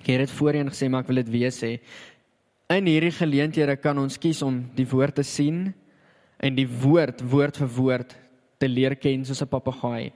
Ek 0.00 0.08
het 0.08 0.24
dit 0.24 0.32
voorheen 0.38 0.70
gesê 0.72 0.88
maar 0.88 1.04
ek 1.04 1.10
wil 1.10 1.20
dit 1.20 1.32
weer 1.34 1.52
sê. 1.52 1.76
In 2.72 2.86
hierdie 2.88 3.12
geleenthede 3.12 3.76
kan 3.82 3.98
ons 3.98 4.16
kies 4.22 4.40
om 4.46 4.62
die 4.76 4.88
woord 4.88 5.18
te 5.18 5.26
sien 5.26 5.74
en 6.40 6.56
die 6.56 6.68
woord 6.68 7.22
woord 7.30 7.60
vir 7.62 7.70
woord 7.76 8.16
te 8.60 8.68
leer 8.68 8.96
ken 8.96 9.24
soos 9.24 9.42
'n 9.42 9.48
papegaai. 9.48 10.12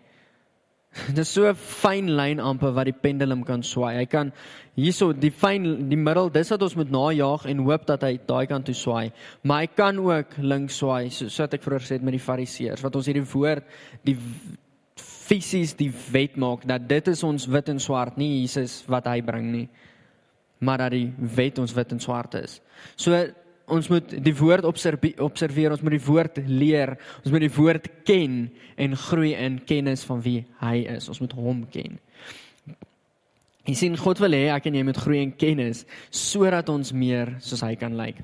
Dit 1.08 1.18
is 1.18 1.32
so 1.32 1.48
'n 1.48 1.54
fyn 1.54 2.08
lyn 2.16 2.40
amper 2.40 2.72
wat 2.72 2.86
die 2.86 3.00
pendulum 3.06 3.42
kan 3.44 3.62
swaai. 3.62 3.96
Hy 3.98 4.06
kan 4.06 4.32
hierso 4.76 5.12
die 5.12 5.30
fyn 5.30 5.88
die 5.88 5.98
middel, 5.98 6.30
dis 6.30 6.50
wat 6.50 6.62
ons 6.62 6.76
moet 6.76 6.90
najaag 6.90 7.46
en 7.50 7.64
hoop 7.66 7.86
dat 7.86 8.02
hy 8.02 8.18
daai 8.26 8.46
kant 8.46 8.64
toe 8.64 8.74
swaai. 8.74 9.12
Maar 9.42 9.60
hy 9.60 9.66
kan 9.66 9.98
ook 9.98 10.36
links 10.38 10.78
swaai, 10.78 11.10
so 11.10 11.28
so 11.28 11.42
wat 11.42 11.54
ek 11.54 11.62
vroeër 11.62 11.82
gesê 11.82 11.98
het 11.98 12.02
met 12.02 12.14
die 12.14 12.26
fariseërs, 12.26 12.82
wat 12.82 12.96
ons 12.96 13.06
hierdie 13.06 13.26
woord 13.34 13.64
die 14.04 14.16
fisies 15.24 15.74
die 15.74 15.90
wet 16.12 16.36
maak 16.36 16.66
dat 16.68 16.88
dit 16.88 17.08
is 17.08 17.22
ons 17.24 17.46
wit 17.46 17.68
en 17.68 17.80
swart, 17.80 18.16
nie 18.16 18.42
Jesus 18.42 18.84
wat 18.86 19.06
hy 19.06 19.20
bring 19.24 19.50
nie, 19.52 19.68
maar 20.60 20.78
dat 20.78 20.92
die 20.92 21.12
wet 21.18 21.58
ons 21.58 21.74
wit 21.74 21.92
en 21.92 22.00
swart 22.00 22.34
is. 22.34 22.60
So 22.96 23.16
ons 23.66 23.88
moet 23.88 24.16
die 24.24 24.34
woord 24.36 24.66
observeer, 24.68 25.72
ons 25.72 25.82
moet 25.84 25.96
die 25.96 26.04
woord 26.04 26.40
leer, 26.48 26.96
ons 27.22 27.32
moet 27.32 27.46
die 27.46 27.52
woord 27.54 27.88
ken 28.04 28.48
en 28.76 28.96
groei 29.06 29.32
in 29.38 29.60
kennis 29.64 30.04
van 30.08 30.20
wie 30.24 30.42
hy 30.60 30.76
is. 30.96 31.08
Ons 31.12 31.22
moet 31.24 31.36
hom 31.38 31.62
ken. 31.72 31.96
Jy 33.64 33.76
sien 33.78 33.96
God 33.96 34.20
wil 34.20 34.36
hê 34.36 34.50
ek 34.52 34.68
en 34.68 34.76
jy 34.76 34.84
moet 34.84 35.00
groei 35.00 35.22
in 35.24 35.32
kennis 35.40 35.86
sodat 36.12 36.68
ons 36.68 36.92
meer 36.92 37.38
soos 37.40 37.64
hy 37.64 37.72
kan 37.80 37.96
lyk. 37.96 38.20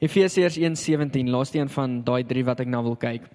Efesiërs 0.00 0.56
1:17, 0.56 1.28
laaste 1.28 1.58
een 1.58 1.68
van 1.68 1.98
daai 2.06 2.22
3 2.24 2.46
wat 2.46 2.62
ek 2.62 2.70
nou 2.70 2.84
wil 2.86 2.96
kyk. 2.96 3.26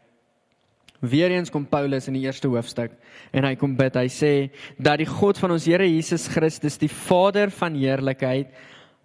Weereens 1.03 1.51
kom 1.51 1.65
Paulus 1.67 2.07
in 2.07 2.15
die 2.15 2.23
eerste 2.23 2.47
hoofstuk 2.47 2.95
en 3.35 3.43
hy 3.43 3.53
kom 3.59 3.75
bid. 3.77 3.97
Hy 3.99 4.07
sê 4.09 4.31
dat 4.79 4.97
die 5.03 5.09
God 5.09 5.37
van 5.37 5.51
ons 5.51 5.67
Here 5.67 5.85
Jesus 5.85 6.29
Christus, 6.31 6.79
die 6.81 6.89
Vader 6.89 7.51
van 7.51 7.75
heerlikheid, 7.75 8.47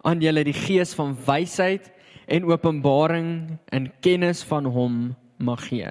aan 0.07 0.23
julle 0.23 0.45
die 0.47 0.57
gees 0.57 0.95
van 0.97 1.13
wysheid 1.27 1.91
en 2.31 2.47
openbaring 2.49 3.59
in 3.75 3.91
kennis 4.01 4.43
van 4.47 4.69
hom 4.71 5.01
mag 5.41 5.67
gee. 5.69 5.91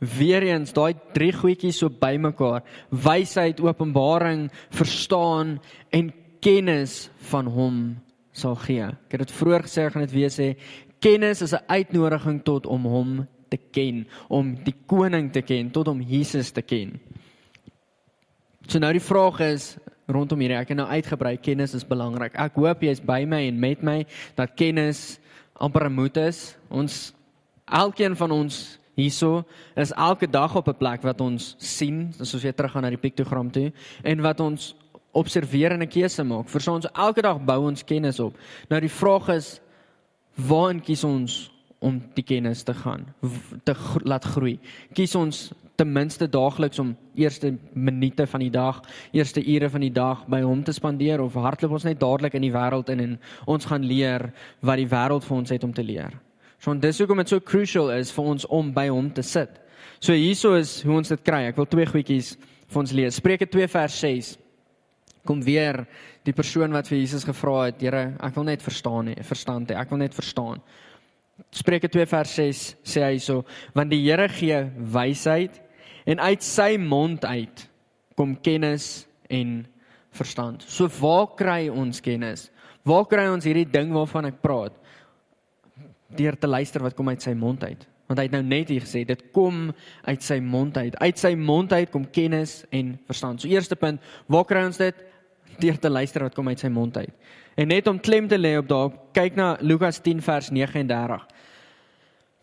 Weereens 0.00 0.72
daai 0.76 0.94
drie 1.14 1.32
goedjies 1.34 1.80
so 1.82 1.90
bymekaar, 1.92 2.62
wysheid, 2.90 3.60
openbaring, 3.60 4.48
verstaan 4.72 5.58
en 5.92 6.12
kennis 6.40 7.10
van 7.30 7.50
hom 7.50 7.82
sal 8.32 8.56
gee. 8.64 8.86
Ek 8.86 9.16
het 9.16 9.26
dit 9.26 9.36
vroeër 9.36 9.66
gesê, 9.66 9.88
gaan 9.90 10.06
dit 10.06 10.16
weer 10.16 10.32
sê, 10.32 10.54
kennis 11.00 11.42
is 11.42 11.52
'n 11.52 11.64
uitnodiging 11.68 12.42
tot 12.44 12.66
om 12.66 12.84
hom 12.84 13.26
te 13.48 13.58
ken, 13.58 14.06
om 14.28 14.54
die 14.64 14.74
koning 14.86 15.32
te 15.32 15.42
ken, 15.42 15.70
tot 15.70 15.88
om 15.88 16.00
Jesus 16.00 16.50
te 16.50 16.62
ken. 16.62 17.00
So 18.68 18.78
nou 18.78 18.92
die 18.92 19.02
vraag 19.02 19.40
is 19.40 19.76
rondom 20.06 20.40
hierdie, 20.40 20.58
ek 20.58 20.68
het 20.68 20.76
nou 20.76 20.88
uitgebrei, 20.88 21.36
kennis 21.36 21.74
is 21.74 21.86
belangrik. 21.86 22.34
Ek 22.34 22.54
hoop 22.54 22.82
jy 22.82 22.90
is 22.90 23.00
by 23.00 23.24
my 23.24 23.46
en 23.48 23.58
met 23.60 23.82
my 23.82 24.06
dat 24.38 24.54
kennis 24.54 25.20
amper 25.60 25.90
moet 25.92 26.16
is. 26.16 26.56
Ons 26.68 27.12
elkeen 27.70 28.16
van 28.16 28.32
ons 28.34 28.78
hierso 28.98 29.44
is 29.78 29.92
elke 29.92 30.26
dag 30.26 30.56
op 30.56 30.68
'n 30.68 30.78
plek 30.78 31.02
wat 31.02 31.20
ons 31.20 31.54
sien, 31.58 32.12
soos 32.20 32.42
jy 32.42 32.52
teruggaan 32.52 32.82
na 32.82 32.90
die 32.90 32.98
piktogram 32.98 33.50
toe 33.50 33.72
en 34.02 34.22
wat 34.22 34.40
ons 34.40 34.74
observeer 35.12 35.72
en 35.72 35.82
'n 35.82 35.88
keuse 35.88 36.24
maak. 36.24 36.48
Vir 36.48 36.60
so 36.60 36.74
ons 36.74 36.86
elke 36.94 37.22
dag 37.22 37.38
bou 37.44 37.66
ons 37.66 37.84
kennis 37.84 38.20
op. 38.20 38.36
Nou 38.68 38.80
die 38.80 38.88
vraag 38.88 39.28
is 39.28 39.60
waarin 40.36 40.80
kies 40.80 41.04
ons 41.04 41.50
om 41.80 42.00
die 42.14 42.24
kennis 42.24 42.62
te 42.62 42.74
gaan 42.74 43.06
te 43.64 43.74
laat 44.04 44.24
groei. 44.24 44.58
Kies 44.92 45.14
ons 45.14 45.52
ten 45.80 45.92
minste 45.92 46.28
daagliks 46.28 46.78
om 46.78 46.92
eerste 47.16 47.54
minute 47.72 48.26
van 48.28 48.42
die 48.44 48.52
dag, 48.52 48.82
eerste 49.16 49.40
ure 49.40 49.70
van 49.72 49.80
die 49.80 49.92
dag 49.96 50.26
by 50.28 50.42
hom 50.44 50.60
te 50.64 50.74
spandeer 50.76 51.22
of 51.24 51.38
hardloop 51.40 51.78
ons 51.78 51.86
net 51.88 52.00
dadelik 52.02 52.36
in 52.36 52.44
die 52.44 52.52
wêreld 52.52 52.90
in 52.92 53.00
en 53.04 53.14
ons 53.48 53.68
gaan 53.70 53.86
leer 53.88 54.26
wat 54.60 54.80
die 54.80 54.90
wêreld 54.90 55.24
vir 55.24 55.36
ons 55.38 55.54
het 55.54 55.64
om 55.64 55.72
te 55.72 55.84
leer. 55.86 56.12
So 56.60 56.74
dis 56.76 57.00
hoekom 57.00 57.22
dit 57.22 57.32
so 57.32 57.40
crucial 57.40 57.88
is 57.94 58.12
vir 58.12 58.28
ons 58.34 58.44
om 58.52 58.74
by 58.76 58.90
hom 58.90 59.08
te 59.16 59.24
sit. 59.24 59.56
So 60.04 60.12
hierso 60.12 60.52
is 60.58 60.82
hoe 60.84 60.98
ons 60.98 61.08
dit 61.08 61.24
kry. 61.24 61.46
Ek 61.48 61.56
wil 61.56 61.68
twee 61.72 61.88
goedjies 61.88 62.34
vir 62.68 62.82
ons 62.82 62.92
lees. 62.92 63.16
Spreuke 63.16 63.48
2 63.48 63.70
vers 63.72 63.96
6. 64.04 64.34
Kom 65.24 65.40
weer 65.44 65.86
die 66.28 66.36
persoon 66.36 66.76
wat 66.76 66.88
vir 66.92 67.00
Jesus 67.00 67.24
gevra 67.24 67.70
het, 67.70 67.80
Here, 67.80 68.04
ek 68.20 68.36
wil 68.36 68.48
net 68.48 68.60
verstaan 68.64 69.08
hê, 69.12 69.16
verstand 69.24 69.72
hê. 69.72 69.80
Ek 69.80 69.88
wil 69.92 70.04
net 70.04 70.16
verstaan. 70.16 70.60
Spreuke 71.56 71.88
2 71.88 72.04
vers 72.08 72.36
6 72.36 72.62
sê 72.84 73.04
hy 73.06 73.18
so: 73.20 73.46
Want 73.72 73.92
die 73.92 74.02
Here 74.04 74.28
gee 74.28 74.60
wysheid 74.92 75.56
en 76.10 76.22
uit 76.26 76.42
sy 76.44 76.74
mond 76.82 77.24
uit 77.24 77.66
kom 78.18 78.34
kennis 78.42 79.06
en 79.30 79.60
verstand. 80.16 80.64
So 80.66 80.90
waar 81.00 81.30
kry 81.38 81.68
ons 81.70 82.02
kennis? 82.04 82.48
Waar 82.86 83.06
kry 83.08 83.28
ons 83.30 83.46
hierdie 83.46 83.68
ding 83.68 83.92
waarvan 83.94 84.30
ek 84.30 84.40
praat? 84.42 84.74
Deur 86.18 86.36
te 86.40 86.50
luister 86.50 86.82
wat 86.82 86.96
kom 86.98 87.12
uit 87.12 87.22
sy 87.22 87.36
mond 87.38 87.62
uit. 87.64 87.86
Want 88.10 88.18
hy 88.18 88.26
het 88.26 88.34
nou 88.34 88.42
net 88.42 88.72
hier 88.72 88.82
gesê 88.82 89.04
dit 89.06 89.20
kom 89.34 89.68
uit 90.02 90.24
sy 90.26 90.40
mond 90.42 90.74
uit. 90.80 90.96
Uit 90.98 91.20
sy 91.20 91.36
mond 91.38 91.70
uit 91.72 91.92
kom 91.94 92.08
kennis 92.10 92.64
en 92.74 92.96
verstand. 93.06 93.44
So 93.44 93.52
eerste 93.52 93.78
punt, 93.78 94.02
waar 94.26 94.48
kry 94.48 94.64
ons 94.66 94.80
dit? 94.82 95.06
Deur 95.62 95.78
te 95.78 95.92
luister 95.92 96.24
wat 96.26 96.34
kom 96.34 96.50
uit 96.50 96.58
sy 96.58 96.72
mond 96.72 96.98
uit. 96.98 97.14
En 97.60 97.70
net 97.70 97.86
om 97.86 98.00
klem 98.02 98.26
te 98.26 98.38
lê 98.38 98.56
op 98.58 98.66
daai, 98.66 98.96
kyk 99.14 99.38
na 99.38 99.52
Lukas 99.62 100.00
10 100.02 100.24
vers 100.26 100.50
39. 100.50 101.22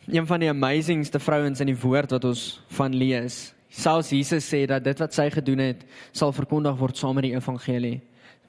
Een 0.08 0.28
van 0.30 0.40
die 0.40 0.52
amazingste 0.54 1.20
vrouens 1.20 1.60
in 1.60 1.74
die 1.74 1.80
woord 1.82 2.16
wat 2.16 2.28
ons 2.30 2.62
van 2.78 2.96
lees. 2.96 3.57
Selfs 3.78 4.10
Jesus 4.10 4.48
sê 4.50 4.66
dat 4.70 4.86
dit 4.86 5.00
wat 5.02 5.14
sy 5.14 5.28
gedoen 5.30 5.62
het, 5.62 5.84
sal 6.16 6.34
verkondig 6.34 6.78
word 6.80 6.98
saam 6.98 7.18
met 7.20 7.28
die 7.28 7.36
evangelie. 7.38 8.00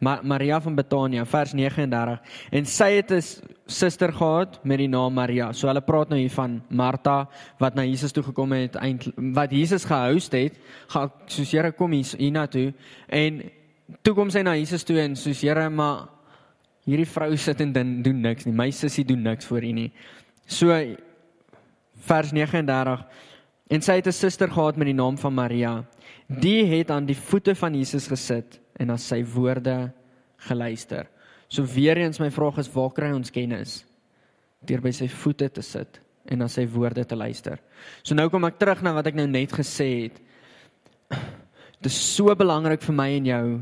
Ma 0.01 0.21
Maria 0.23 0.61
van 0.63 0.77
Betania 0.79 1.25
vers 1.27 1.53
39 1.59 2.21
en 2.55 2.67
sy 2.71 2.91
het 2.97 3.11
'n 3.13 3.23
suster 3.67 4.13
gehad 4.13 4.65
met 4.65 4.79
die 4.79 4.89
naam 4.89 5.15
Maria. 5.15 5.53
So 5.53 5.67
hulle 5.67 5.81
praat 5.81 6.09
nou 6.09 6.19
hier 6.19 6.31
van 6.31 6.63
Martha 6.71 7.29
wat 7.59 7.75
na 7.75 7.83
Jesus 7.83 8.13
toe 8.13 8.23
gekom 8.23 8.53
het 8.53 8.77
eintlik 8.77 9.15
wat 9.35 9.51
Jesus 9.51 9.85
gehost 9.85 10.33
het. 10.33 10.55
Gaan 10.89 11.11
soos 11.27 11.53
Here 11.53 11.73
kom 11.73 11.93
hier 11.93 12.07
hiernatoe 12.17 12.75
en 13.09 13.43
toe 14.03 14.15
kom 14.15 14.31
sy 14.31 14.43
na 14.43 14.55
Jesus 14.55 14.85
toe 14.85 15.01
en 15.01 15.17
soos 15.17 15.41
Here 15.41 15.69
maar 15.71 16.09
hierdie 16.87 17.07
vrou 17.07 17.37
sit 17.37 17.61
en 17.61 17.73
din, 17.73 18.03
doen 18.03 18.21
niks 18.21 18.45
nie. 18.47 18.55
My 18.55 18.71
sussie 18.71 19.05
doen 19.05 19.23
niks 19.23 19.47
vir 19.47 19.63
u 19.63 19.73
nie. 19.73 19.93
So 20.47 20.97
vers 22.07 22.33
39 22.33 23.05
en 23.69 23.83
sy 23.85 23.99
het 24.01 24.07
'n 24.07 24.13
suster 24.13 24.51
gehad 24.51 24.77
met 24.77 24.87
die 24.87 24.95
naam 24.95 25.19
van 25.19 25.35
Maria. 25.35 25.85
Die 26.27 26.65
het 26.65 26.91
aan 26.91 27.07
die 27.07 27.17
voete 27.17 27.55
van 27.55 27.75
Jesus 27.75 28.07
gesit 28.07 28.61
en 28.77 28.87
na 28.87 28.97
sy 28.97 29.25
woorde 29.25 29.93
geluister. 30.37 31.07
So 31.49 31.65
weer 31.65 31.97
eens 31.97 32.21
my 32.21 32.31
vraag 32.31 32.59
is 32.59 32.73
waar 32.73 32.93
kry 32.93 33.11
ons 33.13 33.31
kennis? 33.31 33.85
Deur 34.67 34.81
by 34.81 34.91
sy 34.91 35.09
voete 35.09 35.49
te 35.49 35.63
sit 35.63 36.01
en 36.29 36.39
na 36.39 36.49
sy 36.49 36.67
woorde 36.67 37.05
te 37.05 37.17
luister. 37.17 37.59
So 38.03 38.15
nou 38.15 38.29
kom 38.29 38.45
ek 38.45 38.59
terug 38.59 38.83
na 38.83 38.93
wat 38.93 39.07
ek 39.07 39.15
nou 39.15 39.27
net 39.27 39.53
gesê 39.53 39.89
het. 40.03 40.21
Dit 41.81 41.93
is 41.93 42.17
so 42.17 42.35
belangrik 42.35 42.83
vir 42.83 42.95
my 42.95 43.09
en 43.17 43.27
jou 43.27 43.61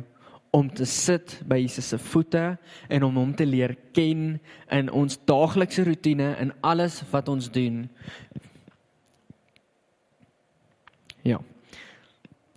om 0.57 0.69
te 0.73 0.87
sit 0.89 1.37
by 1.49 1.59
Jesus 1.61 1.91
se 1.93 1.99
voete 2.01 2.57
en 2.89 3.05
om 3.05 3.19
hom 3.21 3.35
te 3.37 3.47
leer 3.47 3.75
ken 3.97 4.39
in 4.73 4.89
ons 4.91 5.19
daaglikse 5.29 5.85
rotine 5.85 6.33
in 6.41 6.53
alles 6.65 7.03
wat 7.13 7.29
ons 7.29 7.51
doen. 7.53 7.85
Ja. 11.27 11.41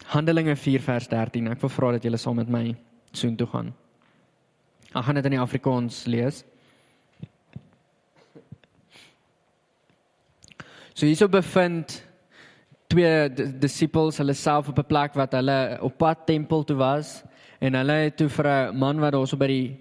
Handelinge 0.06 0.54
4 0.56 0.84
vers 0.86 1.08
13. 1.10 1.48
Ek 1.50 1.62
wil 1.64 1.72
vra 1.74 1.96
dat 1.96 2.04
julle 2.06 2.20
saam 2.22 2.38
met 2.38 2.52
my 2.54 2.76
soontoe 3.18 3.48
gaan. 3.50 3.72
Ek 4.92 5.08
gaan 5.08 5.18
dit 5.18 5.30
in 5.30 5.34
die 5.34 5.42
Afrikaans 5.42 6.04
lees. 6.06 6.44
So 10.94 11.08
hierso 11.08 11.26
bevind 11.34 11.98
twee 12.94 13.26
disippels 13.34 14.22
hulle 14.22 14.38
self 14.38 14.70
op 14.70 14.78
'n 14.84 14.90
plek 14.94 15.18
wat 15.18 15.34
hulle 15.34 15.80
op 15.82 15.98
pad 15.98 16.26
tempel 16.30 16.64
toe 16.64 16.78
was 16.78 17.24
en 17.62 17.74
hulle 17.74 17.98
het 18.06 18.18
toe 18.18 18.30
vir 18.30 18.46
'n 18.46 18.78
man 18.78 19.00
wat 19.00 19.14
daar 19.14 19.28
so 19.28 19.38
by 19.38 19.48
die 19.48 19.78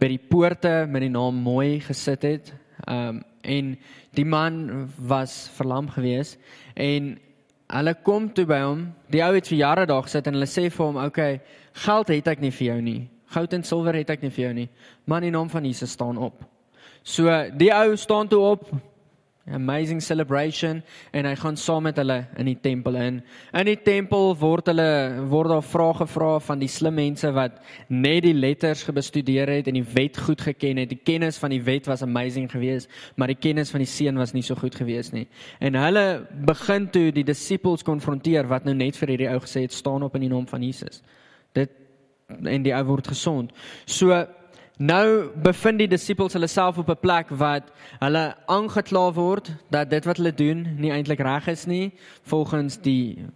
by 0.00 0.08
die 0.08 0.24
poorte 0.32 0.86
met 0.88 1.02
die 1.02 1.12
naam 1.12 1.42
Mooi 1.44 1.80
gesit 1.80 2.22
het. 2.22 2.54
Ehm 2.88 3.08
um, 3.08 3.24
en 3.42 3.78
die 4.12 4.24
man 4.24 4.88
was 4.96 5.48
verlam 5.56 5.88
gewees 5.88 6.38
en 6.74 7.18
hulle 7.70 7.94
kom 8.02 8.28
toe 8.34 8.46
by 8.46 8.60
hom. 8.64 8.84
Die 9.12 9.22
ou 9.24 9.32
het 9.34 9.48
vir 9.48 9.58
jare 9.58 9.86
daar 9.86 10.02
gesit 10.06 10.26
en 10.26 10.38
hulle 10.38 10.48
sê 10.50 10.70
vir 10.70 10.86
hom, 10.86 10.96
"Oké, 10.96 11.06
okay, 11.06 11.40
geld 11.72 12.08
het 12.08 12.28
ek 12.28 12.40
nie 12.40 12.50
vir 12.50 12.66
jou 12.66 12.80
nie. 12.82 13.08
Goud 13.26 13.52
en 13.54 13.62
silwer 13.62 13.94
het 13.94 14.10
ek 14.10 14.22
nie 14.22 14.30
vir 14.30 14.44
jou 14.44 14.54
nie. 14.54 14.68
Maar 15.06 15.22
in 15.22 15.32
die 15.32 15.38
naam 15.38 15.50
van 15.50 15.64
Jesus 15.64 15.90
staan 15.90 16.18
op." 16.18 16.44
So 17.02 17.50
die 17.56 17.72
ou 17.72 17.96
staan 17.96 18.28
toe 18.28 18.40
op, 18.40 18.70
amazing 19.48 20.02
celebration 20.02 20.82
en 21.16 21.26
hy 21.26 21.32
gaan 21.38 21.56
saam 21.56 21.82
met 21.88 21.96
hulle 21.98 22.18
in 22.38 22.46
die 22.50 22.58
tempel 22.60 22.96
in. 23.00 23.20
In 23.56 23.68
die 23.70 23.78
tempel 23.82 24.34
word 24.38 24.68
hulle 24.70 24.90
word 25.30 25.50
daar 25.50 25.64
vrae 25.64 25.96
gevra 26.02 26.30
van 26.44 26.60
die 26.60 26.68
slim 26.70 26.98
mense 27.00 27.30
wat 27.34 27.58
net 27.88 28.22
die 28.26 28.34
letters 28.36 28.84
gebestudeer 28.86 29.50
het 29.56 29.70
en 29.70 29.78
die 29.80 29.86
wet 29.94 30.18
goed 30.20 30.44
geken 30.44 30.82
het. 30.82 30.92
Die 30.92 31.00
kennis 31.02 31.40
van 31.40 31.54
die 31.54 31.62
wet 31.66 31.88
was 31.90 32.04
amazing 32.06 32.50
geweest, 32.52 32.90
maar 33.16 33.32
die 33.32 33.38
kennis 33.40 33.72
van 33.72 33.82
die 33.84 33.90
seun 33.90 34.20
was 34.20 34.34
nie 34.36 34.44
so 34.46 34.54
goed 34.58 34.76
geweest 34.76 35.16
nie. 35.16 35.26
En 35.58 35.78
hulle 35.78 36.06
begin 36.46 36.90
toe 36.92 37.08
die 37.14 37.26
disippels 37.26 37.86
konfronteer 37.86 38.48
wat 38.50 38.68
nou 38.68 38.76
net 38.76 38.98
vir 39.00 39.16
hierdie 39.16 39.30
ou 39.32 39.40
gesê 39.42 39.64
het 39.66 39.74
staan 39.74 40.04
op 40.06 40.14
in 40.18 40.28
die 40.28 40.32
naam 40.32 40.46
van 40.50 40.62
Jesus. 40.62 41.02
Dit 41.56 41.72
en 42.30 42.62
die 42.62 42.74
ou 42.76 42.84
word 42.92 43.10
gesond. 43.10 43.50
So 43.86 44.14
Nou 44.80 45.28
bevind 45.44 45.82
die 45.82 45.90
disippels 45.92 46.32
hulle 46.32 46.48
self 46.48 46.78
op 46.80 46.88
'n 46.88 47.00
plek 47.00 47.28
wat 47.36 47.68
hulle 48.00 48.34
aangekla 48.46 49.12
word 49.12 49.52
dat 49.68 49.90
dit 49.90 50.04
wat 50.04 50.16
hulle 50.16 50.32
doen 50.32 50.66
nie 50.78 50.90
eintlik 50.90 51.20
reg 51.20 51.48
is 51.48 51.66
nie 51.66 51.92
volgens 52.22 52.80
die 52.80 53.26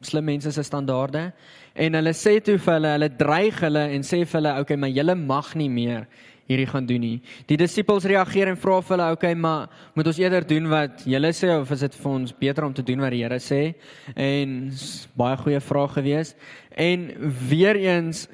slim 0.00 0.24
mense 0.24 0.50
se 0.52 0.62
standaarde 0.62 1.32
en 1.74 1.94
hulle 1.94 2.12
sê 2.12 2.40
toe 2.40 2.56
vir 2.58 2.74
hulle 2.74 2.92
hulle 2.96 3.10
dreig 3.16 3.60
hulle 3.60 3.84
en 3.92 4.02
sê 4.02 4.24
vir 4.24 4.40
hulle 4.40 4.60
okay 4.60 4.76
maar 4.76 4.88
julle 4.88 5.14
mag 5.14 5.54
nie 5.54 5.68
meer 5.68 6.06
hierdie 6.50 6.66
gaan 6.66 6.86
doen 6.86 7.00
nie. 7.00 7.22
Die 7.46 7.56
disippels 7.56 8.04
reageer 8.04 8.48
en 8.48 8.58
vra 8.58 8.80
vir 8.80 8.96
hulle 8.96 9.12
okay 9.12 9.34
maar 9.34 9.68
moet 9.94 10.06
ons 10.06 10.18
eerder 10.18 10.46
doen 10.46 10.68
wat 10.72 11.04
julle 11.04 11.32
sê 11.36 11.52
of 11.60 11.70
is 11.70 11.84
dit 11.86 11.94
vir 11.94 12.10
ons 12.10 12.32
beter 12.32 12.64
om 12.64 12.72
te 12.74 12.82
doen 12.82 13.00
wat 13.04 13.14
die 13.14 13.22
Here 13.22 13.38
sê? 13.38 13.74
En 14.16 14.72
baie 15.14 15.36
goeie 15.36 15.60
vraag 15.60 15.92
gewees. 15.92 16.34
En 16.74 17.10
weer 17.50 17.76
eens 17.76 18.26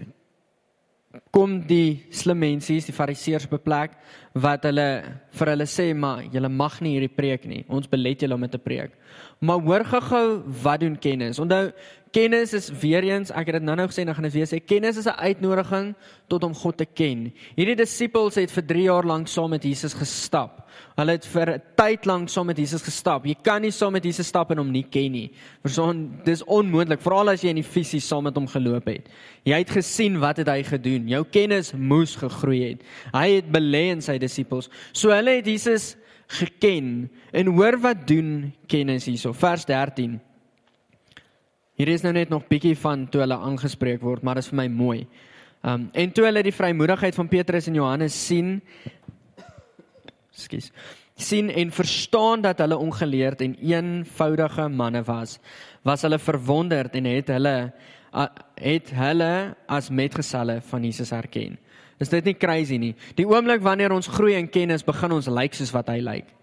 kom 1.31 1.61
die 1.67 2.07
slim 2.11 2.39
mense, 2.39 2.73
die 2.73 2.93
fariseërs 2.93 3.47
op 3.47 3.53
'n 3.53 3.63
plek 3.63 3.91
wat 4.37 4.67
hulle 4.69 4.89
vir 5.39 5.51
hulle 5.53 5.67
sê 5.71 5.87
maar 5.97 6.25
julle 6.33 6.49
mag 6.53 6.81
nie 6.85 6.97
hierdie 6.97 7.13
preek 7.17 7.47
nie. 7.49 7.63
Ons 7.73 7.89
belet 7.89 8.21
julle 8.21 8.37
om 8.37 8.45
dit 8.45 8.53
te 8.53 8.61
preek. 8.61 8.93
Maar 9.41 9.63
hoor 9.65 9.85
gou-gou 9.85 10.27
wat 10.63 10.81
doen 10.81 10.97
kennis. 11.01 11.41
Onthou 11.41 11.71
kennis 12.17 12.55
is 12.57 12.71
weer 12.81 13.05
eens, 13.05 13.33
ek 13.35 13.51
het 13.51 13.59
dit 13.59 13.67
nou-nou 13.67 13.89
gesê 13.91 14.05
ek 14.07 14.17
gaan 14.17 14.29
dit 14.29 14.37
weer 14.39 14.49
sê, 14.49 14.61
kennis 14.65 14.97
is 14.97 15.07
'n 15.07 15.21
uitnodiging 15.21 15.95
tot 16.29 16.45
om 16.45 16.55
God 16.55 16.77
te 16.77 16.87
ken. 16.87 17.33
Hierdie 17.57 17.77
disippels 17.77 18.37
het 18.37 18.51
vir 18.51 18.65
3 18.67 18.83
jaar 18.83 19.05
lank 19.05 19.29
saam 19.29 19.51
met 19.51 19.63
Jesus 19.63 19.95
gestap. 19.95 20.65
Hulle 20.97 21.13
het 21.13 21.27
vir 21.27 21.51
'n 21.51 21.63
tyd 21.77 22.07
lank 22.07 22.29
saam 22.29 22.47
met 22.47 22.57
Jesus 22.57 22.83
gestap. 22.83 23.27
Jy 23.27 23.37
kan 23.43 23.63
nie 23.63 23.71
saam 23.71 23.93
met 23.93 24.05
Jesus 24.05 24.27
stap 24.27 24.51
en 24.51 24.59
hom 24.59 24.71
nie 24.71 24.83
ken 24.83 25.13
nie. 25.13 25.31
Verstaan, 25.63 26.25
dis 26.25 26.45
onmoontlik, 26.45 27.01
veral 27.01 27.29
as 27.29 27.43
jy 27.43 27.49
in 27.49 27.63
die 27.63 27.63
fisies 27.63 28.09
saam 28.09 28.25
met 28.25 28.35
hom 28.35 28.47
geloop 28.47 28.87
het. 28.87 29.09
Jy 29.45 29.59
het 29.59 29.71
gesien 29.71 30.19
wat 30.19 30.37
het 30.39 30.49
hy 30.49 30.63
gedoen. 30.63 31.09
Jou 31.09 31.25
kennis 31.25 31.73
moes 31.73 32.17
gegroei 32.17 32.71
het. 32.71 32.83
Hy 33.13 33.31
het 33.37 33.53
belê 33.53 33.91
in 33.93 34.01
sy 34.01 34.19
disippels. 34.27 34.71
So 34.93 35.15
hulle 35.15 35.39
het 35.39 35.49
Jesus 35.49 35.95
geken 36.41 37.09
en 37.33 37.53
hoor 37.55 37.79
wat 37.83 38.07
doen 38.09 38.51
kennis 38.71 39.07
hierso. 39.07 39.33
Vers 39.37 39.65
13. 39.69 40.19
Hier 41.77 41.93
is 41.93 42.03
nou 42.03 42.13
net 42.17 42.33
nog 42.33 42.47
bietjie 42.49 42.77
van 42.81 43.05
toe 43.13 43.23
hulle 43.23 43.37
aangespreek 43.37 44.03
word, 44.05 44.25
maar 44.25 44.39
dit 44.39 44.47
is 44.47 44.53
vir 44.53 44.61
my 44.63 44.69
mooi. 44.73 45.01
Um 45.67 45.89
en 45.93 46.13
toe 46.15 46.27
hulle 46.29 46.45
die 46.47 46.55
vrymoedigheid 46.55 47.17
van 47.17 47.29
Petrus 47.29 47.69
en 47.71 47.77
Johannes 47.79 48.17
sien, 48.27 48.61
skus 50.37 50.71
sien 51.17 51.49
en 51.49 51.71
verstaan 51.73 52.43
dat 52.45 52.59
hulle 52.61 52.77
ongeleerd 52.77 53.41
en 53.41 53.55
eenvoudige 53.57 54.69
manne 54.69 55.01
was, 55.09 55.39
was 55.83 56.03
hulle 56.05 56.19
verwonderd 56.21 56.97
en 56.99 57.09
het 57.09 57.33
hulle 57.33 57.57
het 58.57 58.91
hulle 58.97 59.33
as 59.69 59.91
metgeselle 59.93 60.61
van 60.65 60.85
Jesus 60.85 61.11
herken. 61.13 61.59
Is 62.01 62.09
dit 62.13 62.25
nie 62.25 62.35
crazy 62.35 62.77
nie? 62.77 62.95
Die 63.17 63.27
oomblik 63.27 63.63
wanneer 63.65 63.93
ons 63.93 64.09
groei 64.09 64.35
in 64.37 64.49
kennis, 64.49 64.85
begin 64.85 65.13
ons 65.13 65.27
lyk 65.27 65.39
like 65.39 65.57
soos 65.57 65.73
wat 65.73 65.89
hy 65.89 66.01
lyk. 66.01 66.27
Like 66.27 66.37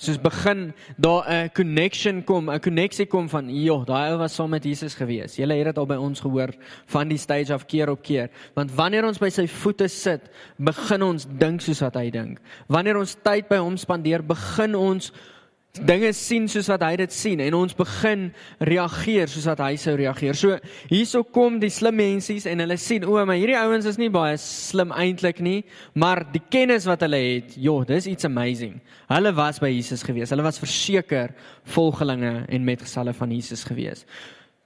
soos 0.00 0.18
begin 0.18 0.72
daar 0.96 1.24
'n 1.28 1.50
connection 1.52 2.24
kom, 2.24 2.48
'n 2.50 2.60
koneksie 2.60 3.06
kom 3.06 3.28
van, 3.28 3.48
"Joh, 3.48 3.84
daai 3.84 4.12
ou 4.12 4.18
was 4.18 4.34
saam 4.34 4.50
met 4.50 4.64
Jesus 4.64 4.94
gewees." 4.94 5.36
Julle 5.36 5.54
het 5.54 5.64
dit 5.64 5.78
al 5.78 5.86
by 5.86 5.94
ons 5.94 6.20
gehoor 6.20 6.48
van 6.86 7.08
die 7.08 7.18
stage 7.18 7.52
af 7.52 7.66
keer 7.66 7.90
op 7.90 8.02
keer. 8.02 8.30
Want 8.54 8.74
wanneer 8.74 9.04
ons 9.04 9.18
by 9.18 9.28
sy 9.28 9.46
voete 9.46 9.88
sit, 9.88 10.20
begin 10.56 11.02
ons 11.02 11.26
dink 11.38 11.60
soos 11.60 11.80
wat 11.80 11.94
hy 11.94 12.10
dink. 12.10 12.40
Wanneer 12.68 12.96
ons 12.96 13.16
tyd 13.22 13.48
by 13.48 13.56
hom 13.56 13.76
spandeer, 13.76 14.22
begin 14.22 14.74
ons 14.74 15.12
dinge 15.78 16.10
sien 16.18 16.48
soos 16.50 16.66
wat 16.72 16.82
hy 16.82 16.96
dit 16.98 17.12
sien 17.14 17.40
en 17.44 17.54
ons 17.54 17.74
begin 17.78 18.24
reageer 18.66 19.30
soos 19.30 19.46
wat 19.52 19.60
hy 19.62 19.76
sou 19.78 19.94
reageer. 19.98 20.34
So 20.34 20.56
hierso 20.90 21.22
kom 21.22 21.60
die 21.62 21.70
slim 21.70 21.94
mensies 22.00 22.48
en 22.50 22.62
hulle 22.64 22.76
sien 22.80 23.06
o, 23.06 23.14
maar 23.22 23.38
hierdie 23.38 23.58
ouens 23.58 23.86
is 23.86 24.00
nie 24.00 24.10
baie 24.10 24.34
slim 24.42 24.90
eintlik 24.90 25.38
nie, 25.44 25.60
maar 25.94 26.24
die 26.34 26.42
kennis 26.42 26.88
wat 26.90 27.04
hulle 27.06 27.20
het, 27.22 27.54
joh, 27.54 27.84
dis 27.86 28.10
iets 28.10 28.26
amazing. 28.26 28.80
Hulle 29.12 29.32
was 29.36 29.62
by 29.62 29.70
Jesus 29.70 30.02
gewees. 30.06 30.34
Hulle 30.34 30.46
was 30.46 30.58
verseker 30.58 31.36
volgelinge 31.70 32.44
en 32.50 32.66
metgeselle 32.66 33.14
van 33.14 33.30
Jesus 33.34 33.62
gewees. 33.68 34.04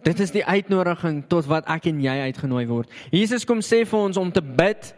Dit 0.05 0.21
is 0.21 0.33
die 0.33 0.45
uitnodiging 0.45 1.23
tot 1.33 1.47
wat 1.49 1.69
ek 1.73 1.88
en 1.93 2.01
jy 2.05 2.17
uitgenooi 2.29 2.64
word. 2.69 2.93
Jesus 3.12 3.45
kom 3.49 3.61
sê 3.64 3.85
vir 3.88 4.09
ons 4.09 4.21
om 4.21 4.33
te 4.33 4.43
bid. 4.45 4.93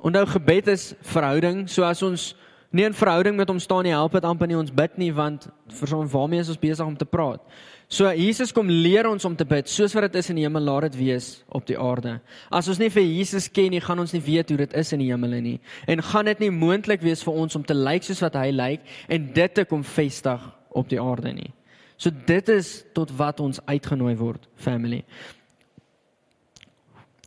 Onthou 0.00 0.26
gebed 0.36 0.68
is 0.72 0.90
verhouding. 1.12 1.66
So 1.68 1.84
as 1.84 2.00
ons 2.04 2.30
nie 2.70 2.84
'n 2.84 2.92
verhouding 2.94 3.36
met 3.36 3.48
hom 3.48 3.58
staan 3.58 3.82
nie, 3.82 3.92
help 3.92 4.12
dit 4.12 4.24
amper 4.24 4.46
nie 4.46 4.56
ons 4.56 4.70
bid 4.70 4.98
nie 4.98 5.12
want 5.12 5.48
vir 5.68 5.88
so 5.88 6.02
'n 6.02 6.08
waarmee 6.08 6.40
is 6.40 6.48
ons 6.48 6.58
besig 6.58 6.86
om 6.86 6.96
te 6.96 7.04
praat. 7.04 7.40
So 7.88 8.06
Jesus 8.14 8.52
kom 8.52 8.68
leer 8.70 9.08
ons 9.08 9.24
om 9.24 9.36
te 9.36 9.44
bid 9.44 9.68
soos 9.68 9.94
wat 9.94 10.02
dit 10.02 10.14
is 10.14 10.30
in 10.30 10.36
die 10.36 10.44
hemel, 10.44 10.62
laat 10.62 10.92
dit 10.92 10.96
wees 10.96 11.42
op 11.48 11.66
die 11.66 11.78
aarde. 11.78 12.20
As 12.48 12.68
ons 12.68 12.78
nie 12.78 12.88
vir 12.88 13.02
Jesus 13.02 13.48
ken 13.50 13.70
nie, 13.70 13.80
gaan 13.80 13.98
ons 13.98 14.12
nie 14.12 14.22
weet 14.22 14.48
hoe 14.48 14.58
dit 14.58 14.74
is 14.74 14.92
in 14.92 14.98
die 14.98 15.10
hemel 15.10 15.40
nie. 15.40 15.60
En 15.86 16.02
gaan 16.02 16.24
dit 16.24 16.38
nie 16.38 16.50
moontlik 16.50 17.02
wees 17.02 17.22
vir 17.22 17.34
ons 17.34 17.56
om 17.56 17.64
te 17.64 17.74
lyk 17.74 18.02
soos 18.02 18.20
wat 18.20 18.34
hy 18.34 18.50
lyk 18.50 18.80
en 19.08 19.32
dit 19.32 19.54
te 19.54 19.64
kom 19.64 19.82
vestig 19.82 20.40
op 20.70 20.88
die 20.88 21.00
aarde 21.00 21.32
nie. 21.32 21.50
So 21.96 22.10
dit 22.10 22.48
is 22.48 22.84
tot 22.94 23.10
wat 23.18 23.40
ons 23.40 23.60
uitgenooi 23.66 24.14
word, 24.16 24.46
family. 24.56 25.02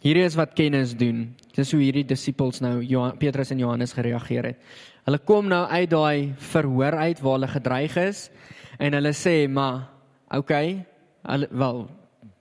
Hierdie 0.03 0.23
is 0.23 0.35
wat 0.35 0.55
kennis 0.55 0.95
doen. 0.95 1.35
Dis 1.55 1.71
hoe 1.71 1.79
hierdie 1.79 2.07
disippels 2.07 2.59
nou 2.63 2.81
Petrus 3.19 3.51
en 3.51 3.59
Johannes 3.59 3.93
gereageer 3.93 4.43
het. 4.53 4.57
Hulle 5.03 5.19
kom 5.19 5.49
nou 5.51 5.65
uit 5.67 5.89
daai 5.89 6.33
verhoor 6.53 6.95
uit 6.95 7.19
waar 7.19 7.37
hulle 7.37 7.51
gedreig 7.51 7.95
is 7.99 8.29
en 8.79 8.95
hulle 8.95 9.11
sê 9.11 9.49
maar 9.51 9.89
okay, 10.31 10.85
hulle 11.27 11.49
wel 11.51 11.85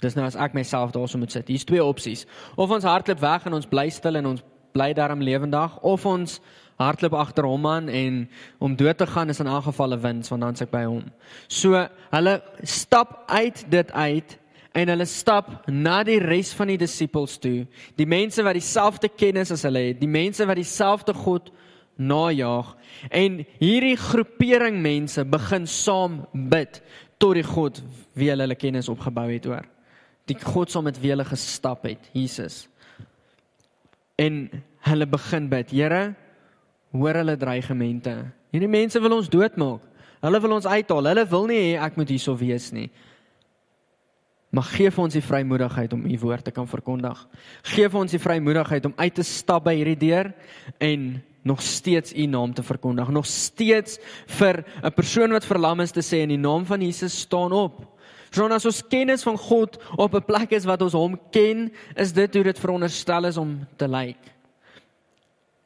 dis 0.02 0.14
nou 0.18 0.26
as 0.26 0.38
ek 0.38 0.54
myself 0.54 0.90
daarso 0.94 1.18
moet 1.18 1.34
sit. 1.34 1.48
Hier's 1.50 1.66
twee 1.66 1.82
opsies. 1.82 2.24
Of 2.58 2.70
ons 2.74 2.86
hardloop 2.86 3.20
weg 3.22 3.46
en 3.46 3.58
ons 3.58 3.68
bly 3.70 3.88
stil 3.94 4.18
en 4.18 4.32
ons 4.32 4.42
bly 4.74 4.90
daarom 4.96 5.22
lewendig 5.22 5.78
of 5.86 6.06
ons 6.08 6.38
hardloop 6.80 7.14
agter 7.18 7.46
hom 7.46 7.66
aan 7.68 7.90
en 7.92 8.22
om 8.62 8.76
dood 8.78 8.98
te 8.98 9.06
gaan 9.06 9.30
is 9.30 9.40
in 9.42 9.50
elk 9.50 9.68
geval 9.70 9.94
'n 9.94 10.00
wins 10.00 10.28
want 10.30 10.42
dan 10.42 10.56
se 10.56 10.64
ek 10.64 10.70
by 10.70 10.84
hom. 10.84 11.04
So 11.48 11.88
hulle 12.10 12.42
stap 12.62 13.24
uit 13.26 13.64
dit 13.70 13.92
uit 13.92 14.38
en 14.72 14.88
hulle 14.88 15.04
stap 15.04 15.68
na 15.68 16.02
die 16.04 16.18
res 16.18 16.52
van 16.52 16.66
die 16.66 16.78
disippels 16.78 17.38
toe. 17.38 17.66
Die 17.96 18.06
mense 18.06 18.42
wat 18.42 18.54
dieselfde 18.54 19.08
kennis 19.08 19.50
as 19.50 19.62
hulle 19.62 19.78
het, 19.78 20.00
die 20.00 20.08
mense 20.08 20.46
wat 20.46 20.56
dieselfde 20.56 21.14
God 21.14 21.52
najaag 22.00 22.72
en 23.10 23.42
hierdie 23.60 23.96
groepering 24.00 24.80
mense 24.82 25.24
begin 25.28 25.66
saam 25.66 26.22
bid 26.32 26.80
tot 27.22 27.36
die 27.38 27.46
God 27.46 27.80
wie 28.18 28.30
hulle 28.32 28.46
hulle 28.46 28.58
kennis 28.58 28.90
opgebou 28.92 29.28
het 29.30 29.46
oor. 29.50 29.68
Die 30.30 30.38
God 30.38 30.70
saam 30.70 30.88
met 30.88 30.98
wie 31.02 31.12
hulle 31.12 31.26
gestap 31.26 31.86
het, 31.86 32.10
Jesus. 32.14 32.66
En 34.18 34.44
hulle 34.88 35.06
begin 35.06 35.48
bid, 35.50 35.70
Here, 35.74 36.02
hoor 36.92 37.18
hulle 37.22 37.36
dreigemente. 37.38 38.16
Hierdie 38.52 38.70
mense 38.70 39.00
wil 39.00 39.16
ons 39.16 39.30
doodmaak. 39.32 39.88
Hulle 40.22 40.40
wil 40.44 40.58
ons 40.58 40.68
uithaal. 40.68 41.08
Hulle 41.10 41.24
wil 41.30 41.48
nie 41.50 41.58
hê 41.58 41.72
ek 41.82 41.96
moet 41.98 42.12
hierso 42.12 42.36
wees 42.38 42.68
nie. 42.74 42.90
Maar 44.52 44.68
gee 44.68 44.90
vir 44.92 45.04
ons 45.06 45.14
die 45.16 45.24
vrymoedigheid 45.24 45.94
om 45.96 46.04
u 46.04 46.16
woord 46.20 46.44
te 46.44 46.52
kan 46.52 46.68
verkondig. 46.68 47.16
Gee 47.72 47.88
vir 47.88 48.00
ons 48.02 48.12
die 48.12 48.20
vrymoedigheid 48.20 48.86
om 48.86 48.94
uit 48.98 49.14
te 49.16 49.24
stap 49.24 49.64
by 49.64 49.72
hierdie 49.78 49.98
deur 50.02 50.28
en 50.76 51.06
nog 51.42 51.62
steeds 51.62 52.12
u 52.14 52.26
naam 52.26 52.54
te 52.54 52.62
verkondig, 52.62 53.08
nog 53.08 53.26
steeds 53.26 53.98
vir 54.26 54.64
'n 54.82 54.94
persoon 54.94 55.30
wat 55.30 55.44
verlam 55.44 55.80
is 55.80 55.90
te 55.90 56.02
sê 56.02 56.22
in 56.22 56.28
die 56.28 56.38
naam 56.38 56.66
van 56.66 56.80
Jesus 56.80 57.18
staan 57.18 57.52
op. 57.52 57.92
Sonder 58.30 58.56
as 58.56 58.66
ons 58.66 58.86
kennis 58.88 59.22
van 59.22 59.36
God 59.36 59.78
op 59.96 60.14
'n 60.14 60.24
plek 60.24 60.50
is 60.50 60.64
wat 60.64 60.82
ons 60.82 60.92
hom 60.92 61.18
ken, 61.30 61.72
is 61.94 62.12
dit 62.12 62.34
hoe 62.34 62.42
dit 62.42 62.58
veronderstel 62.58 63.24
is 63.24 63.36
om 63.36 63.66
te 63.76 63.88
lyk. 63.88 64.18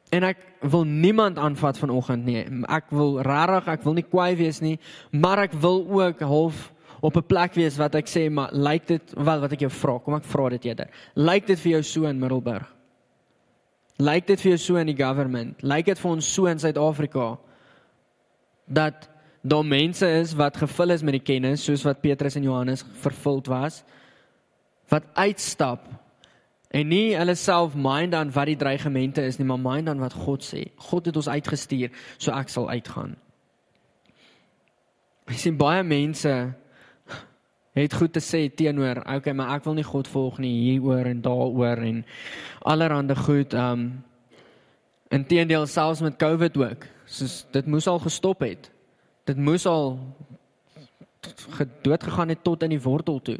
En 0.09 0.23
ek 0.23 0.37
wil 0.61 0.83
niemand 0.83 1.37
aanvat 1.37 1.77
vanoggend 1.77 2.25
nie. 2.25 2.45
Ek 2.67 2.89
wil 2.89 3.21
regtig, 3.21 3.67
ek 3.67 3.83
wil 3.83 3.93
nie 3.93 4.07
kwaai 4.07 4.35
wees 4.35 4.59
nie, 4.59 4.79
maar 5.11 5.39
ek 5.39 5.53
wil 5.53 5.87
ook 5.89 6.19
half 6.19 6.73
op 7.01 7.15
'n 7.17 7.27
plek 7.27 7.53
wees 7.53 7.77
wat 7.77 7.95
ek 7.95 8.07
sê 8.07 8.29
maar 8.31 8.49
lyk 8.51 8.87
dit 8.87 9.13
wel 9.15 9.39
wat 9.39 9.51
ek 9.51 9.59
jou 9.59 9.71
vra, 9.71 9.99
kom 9.99 10.15
ek 10.15 10.23
vra 10.23 10.49
dit 10.49 10.65
eerder. 10.65 10.87
Lyk 11.15 11.47
dit 11.47 11.59
vir 11.59 11.71
jou 11.71 11.83
so 11.83 12.03
in 12.05 12.19
Middelburg? 12.19 12.76
Lyk 13.97 14.27
dit 14.27 14.41
vir 14.41 14.51
jou 14.53 14.57
so 14.61 14.77
in 14.77 14.91
die 14.91 14.97
government? 14.97 15.63
Lyk 15.65 15.85
dit 15.89 15.99
vir 15.99 16.11
ons 16.11 16.33
so 16.33 16.45
in 16.45 16.59
Suid-Afrika 16.61 17.37
dat 18.67 19.07
daar 19.47 19.65
mense 19.65 20.07
is 20.19 20.35
wat 20.37 20.57
gevul 20.57 20.93
is 20.93 21.03
met 21.07 21.15
die 21.17 21.23
kennis 21.23 21.63
soos 21.63 21.85
wat 21.87 22.01
Petrus 22.03 22.35
en 22.35 22.43
Johannes 22.43 22.83
vervuld 23.01 23.47
was 23.47 23.83
wat 24.91 25.07
uitstap 25.15 25.87
en 26.69 26.89
nie 26.91 27.15
hulle 27.15 27.35
self 27.39 27.75
mind 27.79 28.15
aan 28.15 28.31
wat 28.35 28.49
die 28.49 28.59
dreigemente 28.59 29.23
is 29.23 29.39
nie, 29.39 29.47
maar 29.47 29.61
mind 29.61 29.89
aan 29.89 30.03
wat 30.03 30.13
God 30.13 30.43
sê. 30.43 30.65
God 30.89 31.07
het 31.07 31.15
ons 31.15 31.29
uitgestuur, 31.31 31.93
so 32.19 32.33
ek 32.35 32.51
sal 32.51 32.67
uitgaan. 32.69 33.15
Ek 35.27 35.39
sien 35.39 35.57
baie 35.59 35.83
mense 35.87 36.33
het 37.83 37.93
goed 37.93 38.13
te 38.13 38.23
sê 38.23 38.47
teenoor, 38.49 39.03
okay, 39.05 39.33
maar 39.33 39.55
ek 39.55 39.65
wil 39.67 39.77
nie 39.77 39.85
God 39.85 40.07
volg 40.07 40.39
nie 40.41 40.53
hieroor 40.63 41.05
en 41.05 41.21
daaroor 41.21 41.83
en 41.85 42.05
allerhande 42.61 43.15
goed. 43.15 43.53
Um 43.53 44.03
inteendeel 45.13 45.67
selfs 45.67 46.01
met 46.03 46.17
COVID 46.19 46.57
ook. 46.57 46.87
Soos 47.05 47.45
dit 47.51 47.67
moes 47.67 47.87
al 47.87 47.99
gestop 47.99 48.41
het. 48.43 48.71
Dit 49.23 49.37
moes 49.37 49.65
al 49.65 49.99
gedood 51.59 52.03
gegaan 52.03 52.29
het 52.29 52.43
tot 52.43 52.63
in 52.63 52.75
die 52.75 52.81
wortel 52.81 53.21
toe 53.21 53.37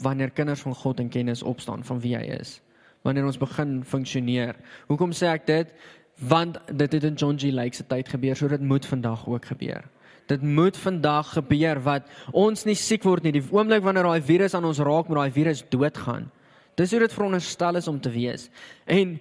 wanneer 0.00 0.30
kinders 0.30 0.60
van 0.60 0.74
God 0.74 1.00
en 1.00 1.08
kennis 1.08 1.42
opstaan 1.42 1.84
van 1.84 2.00
wie 2.00 2.16
hy 2.16 2.24
is. 2.40 2.60
Wanneer 3.04 3.24
ons 3.28 3.38
begin 3.40 3.80
funksioneer. 3.84 4.56
Hoekom 4.88 5.12
sê 5.16 5.28
ek 5.32 5.46
dit? 5.48 5.72
Want 6.28 6.58
dit 6.68 6.92
het 6.92 7.04
in 7.04 7.16
John 7.20 7.38
G. 7.40 7.52
Lake 7.52 7.76
se 7.76 7.86
tyd 7.86 8.08
gebeur, 8.08 8.36
so 8.36 8.48
dit 8.48 8.60
moet 8.60 8.86
vandag 8.86 9.26
ook 9.28 9.44
gebeur. 9.52 9.84
Dit 10.26 10.42
moet 10.42 10.76
vandag 10.76 11.32
gebeur 11.32 11.80
wat 11.80 12.02
ons 12.32 12.64
nie 12.64 12.74
siek 12.74 13.02
word 13.02 13.22
nie. 13.22 13.32
Die 13.32 13.44
oomblik 13.50 13.82
wanneer 13.82 14.04
daai 14.04 14.22
virus 14.22 14.54
aan 14.54 14.64
ons 14.64 14.78
raak, 14.78 15.08
moet 15.08 15.16
daai 15.16 15.30
virus 15.30 15.64
doodgaan. 15.68 16.30
Dis 16.76 16.90
hoe 16.90 17.00
dit 17.00 17.12
veronderstel 17.12 17.76
is 17.76 17.88
om 17.88 18.00
te 18.00 18.10
wees. 18.10 18.50
En 18.86 19.18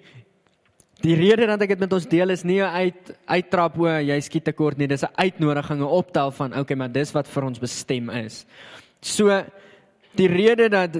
die 1.02 1.16
rede 1.16 1.48
dat 1.48 1.62
ek 1.62 1.70
dit 1.70 1.80
met 1.80 1.94
ons 1.94 2.08
deel 2.08 2.30
is 2.30 2.44
nie 2.44 2.64
uit 2.64 3.14
uittrap 3.26 3.78
o, 3.80 3.88
jy 3.88 4.20
skiet 4.20 4.44
tekort 4.44 4.78
nie. 4.78 4.88
Dis 4.88 5.04
'n 5.04 5.16
uitnodiging, 5.16 5.80
'n 5.80 5.84
optel 5.84 6.32
van 6.32 6.58
okay, 6.58 6.76
maar 6.76 6.92
dis 6.92 7.12
wat 7.12 7.28
vir 7.28 7.44
ons 7.44 7.60
bestem 7.60 8.10
is. 8.10 8.46
So 9.02 9.44
Die 10.18 10.28
rede 10.28 10.70
dat 10.72 10.98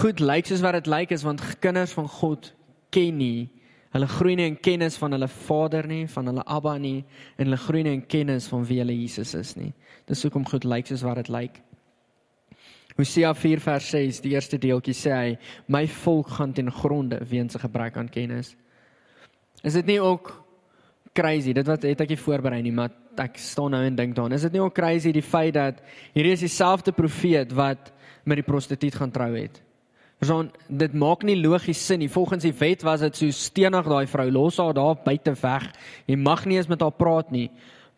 goed 0.00 0.20
lyk 0.22 0.46
soos 0.46 0.62
wat 0.64 0.78
dit 0.78 0.90
lyk 0.90 1.12
is 1.14 1.24
want 1.26 1.42
kinders 1.62 1.94
van 1.96 2.08
God 2.08 2.52
ken 2.94 3.18
nie. 3.18 3.50
Hulle 3.94 4.08
groei 4.10 4.34
nie 4.34 4.48
in 4.50 4.56
kennis 4.58 4.96
van 4.98 5.14
hulle 5.14 5.28
Vader 5.30 5.86
nie, 5.86 6.04
van 6.10 6.26
hulle 6.26 6.42
Abba 6.50 6.74
nie 6.82 7.04
en 7.36 7.46
hulle 7.46 7.60
groei 7.62 7.84
nie 7.86 7.94
in 7.94 8.06
kennis 8.10 8.48
van 8.50 8.64
wie 8.66 8.80
hulle 8.82 8.96
Jesus 8.96 9.36
is 9.38 9.54
nie. 9.54 9.70
Dis 10.10 10.24
hoekom 10.26 10.46
goed 10.50 10.66
lyk 10.66 10.90
soos 10.90 11.04
wat 11.06 11.22
dit 11.22 11.30
lyk. 11.30 11.60
Hosea 12.98 13.32
4 13.34 13.62
vers 13.62 13.90
6, 13.90 14.20
die 14.22 14.34
eerste 14.34 14.58
deeltjie 14.58 14.94
sê 14.94 15.14
hy, 15.14 15.30
my 15.70 15.84
volk 15.90 16.34
gaan 16.36 16.52
ten 16.54 16.70
gronde 16.70 17.18
weens 17.30 17.54
'n 17.54 17.62
gebrek 17.62 17.96
aan 17.96 18.08
kennis. 18.08 18.56
Is 19.62 19.74
dit 19.74 19.86
nie 19.86 20.00
ook 20.00 20.44
crazy? 21.14 21.52
Dit 21.52 21.66
wat 21.66 21.82
het 21.82 22.00
ek 22.00 22.08
nie 22.08 22.18
voorberei 22.18 22.62
nie, 22.62 22.72
maar 22.72 22.90
ek 23.16 23.38
staan 23.38 23.70
nou 23.70 23.82
en 23.84 23.96
dink 23.96 24.14
daaraan. 24.14 24.32
Is 24.32 24.42
dit 24.42 24.52
nie 24.52 24.60
ook 24.60 24.74
crazy 24.74 25.12
die 25.12 25.22
feit 25.22 25.54
dat 25.54 25.82
hierdie 26.12 26.32
is 26.32 26.40
dieselfde 26.40 26.92
profeet 26.92 27.52
wat 27.52 27.92
met 28.24 28.36
die 28.36 28.46
prostituut 28.46 28.94
gaan 28.94 29.10
trou 29.10 29.34
het. 29.36 29.63
Verstaan, 30.24 30.50
dit 30.72 30.94
maak 30.96 31.22
nie 31.26 31.36
logies 31.36 31.80
sin 31.84 32.00
nie. 32.00 32.08
Volgens 32.08 32.46
die 32.46 32.54
wet 32.56 32.82
was 32.86 33.02
dit 33.04 33.18
so 33.18 33.34
steenig 33.36 33.84
daai 33.84 34.06
vrou 34.08 34.30
los 34.32 34.56
haar 34.56 34.72
daar 34.72 34.96
buite 35.04 35.34
weg. 35.42 35.66
Jy 36.08 36.16
mag 36.16 36.46
nie 36.48 36.56
eens 36.56 36.70
met 36.70 36.80
haar 36.80 36.94
praat 36.96 37.32
nie. 37.34 37.50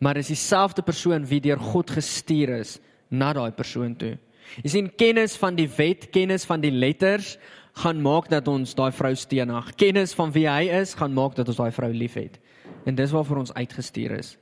Maar 0.03 0.19
dis 0.19 0.33
dieselfde 0.33 0.83
persoon 0.83 1.23
wie 1.25 1.39
deur 1.41 1.61
God 1.71 1.93
gestuur 1.95 2.57
is 2.59 2.77
na 3.07 3.31
daai 3.33 3.51
persoon 3.55 3.95
toe. 3.95 4.17
Jy 4.59 4.73
sien 4.73 4.89
kennis 4.99 5.37
van 5.39 5.55
die 5.55 5.69
wet, 5.77 6.09
kennis 6.11 6.43
van 6.47 6.59
die 6.59 6.71
letters 6.71 7.37
gaan 7.79 8.01
maak 8.03 8.27
dat 8.29 8.47
ons 8.51 8.75
daai 8.75 8.91
vrou 8.91 9.13
steenig. 9.15 9.71
Kennis 9.79 10.11
van 10.17 10.33
wie 10.35 10.47
hy 10.49 10.67
is 10.81 10.97
gaan 10.99 11.15
maak 11.15 11.39
dat 11.39 11.47
ons 11.47 11.61
daai 11.61 11.71
vrou 11.71 11.93
liefhet. 11.95 12.35
En 12.83 12.95
dis 12.95 13.15
waarvoor 13.15 13.45
ons 13.45 13.55
uitgestuur 13.55 14.19
is 14.19 14.35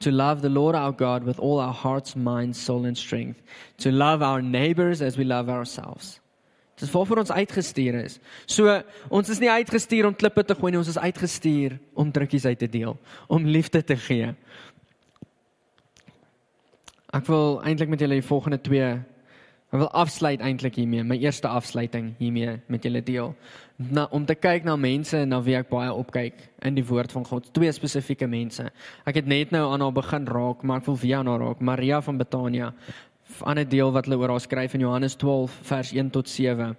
to 0.00 0.10
love 0.10 0.42
the 0.42 0.50
Lord 0.50 0.74
our 0.74 0.92
God 0.92 1.22
with 1.24 1.38
all 1.38 1.60
our 1.60 1.72
hearts, 1.72 2.14
minds, 2.16 2.58
soul 2.60 2.84
and 2.84 2.98
strength, 2.98 3.40
to 3.78 3.90
love 3.90 4.22
our 4.22 4.42
neighbors 4.42 5.00
as 5.00 5.16
we 5.16 5.24
love 5.24 5.48
ourselves. 5.48 6.20
Dis 6.80 6.90
waarvoor 6.90 7.22
ons 7.22 7.32
uitgestuur 7.32 8.00
is. 8.04 8.18
So 8.50 8.82
ons 9.08 9.30
is 9.30 9.40
nie 9.42 9.50
uitgestuur 9.50 10.08
om 10.08 10.16
klippe 10.18 10.44
te 10.44 10.56
gooi 10.58 10.72
nie, 10.72 10.80
ons 10.82 10.90
is 10.90 10.98
uitgestuur 10.98 11.78
om 11.94 12.12
drukkies 12.12 12.46
uit 12.50 12.58
te 12.58 12.70
deel, 12.70 12.96
om 13.28 13.46
liefde 13.46 13.84
te 13.84 13.96
gee. 13.96 14.32
Ek 17.14 17.26
wil 17.30 17.60
eintlik 17.62 17.92
met 17.92 18.02
julle 18.02 18.18
die 18.18 18.26
volgende 18.26 18.58
twee 18.58 18.96
Ek 19.74 19.80
wil 19.82 19.88
afsluit 19.90 20.38
eintlik 20.38 20.76
hiermee, 20.78 21.02
my 21.02 21.16
eerste 21.18 21.50
afsluiting 21.50 22.12
hiermee 22.20 22.60
met 22.70 22.84
julle 22.86 23.00
deel. 23.02 23.32
Na 23.90 24.04
om 24.14 24.22
te 24.22 24.36
kyk 24.38 24.62
na 24.62 24.76
mense 24.78 25.18
na 25.26 25.40
wie 25.42 25.56
ek 25.58 25.66
baie 25.72 25.90
opkyk 25.90 26.44
in 26.62 26.76
die 26.78 26.84
woord 26.86 27.10
van 27.10 27.26
God, 27.26 27.48
twee 27.58 27.72
spesifieke 27.74 28.28
mense. 28.30 28.68
Ek 29.02 29.18
het 29.18 29.26
net 29.26 29.50
nou 29.50 29.64
aan 29.72 29.82
haar 29.82 29.96
begin 29.96 30.30
raak, 30.30 30.62
maar 30.62 30.78
ek 30.78 30.86
wil 30.92 31.00
weer 31.02 31.16
aan 31.18 31.32
haar 31.32 31.42
raak, 31.42 31.66
Maria 31.66 31.98
van 32.06 32.22
Betania. 32.22 32.70
Ander 33.42 33.66
deel 33.68 33.90
wat 33.92 34.06
hulle 34.06 34.20
oor 34.20 34.34
haar 34.36 34.44
skryf 34.44 34.74
in 34.74 34.84
Johannes 34.84 35.16
12 35.18 35.58
vers 35.70 35.92
1 35.92 36.10
tot 36.14 36.28
7 36.28 36.76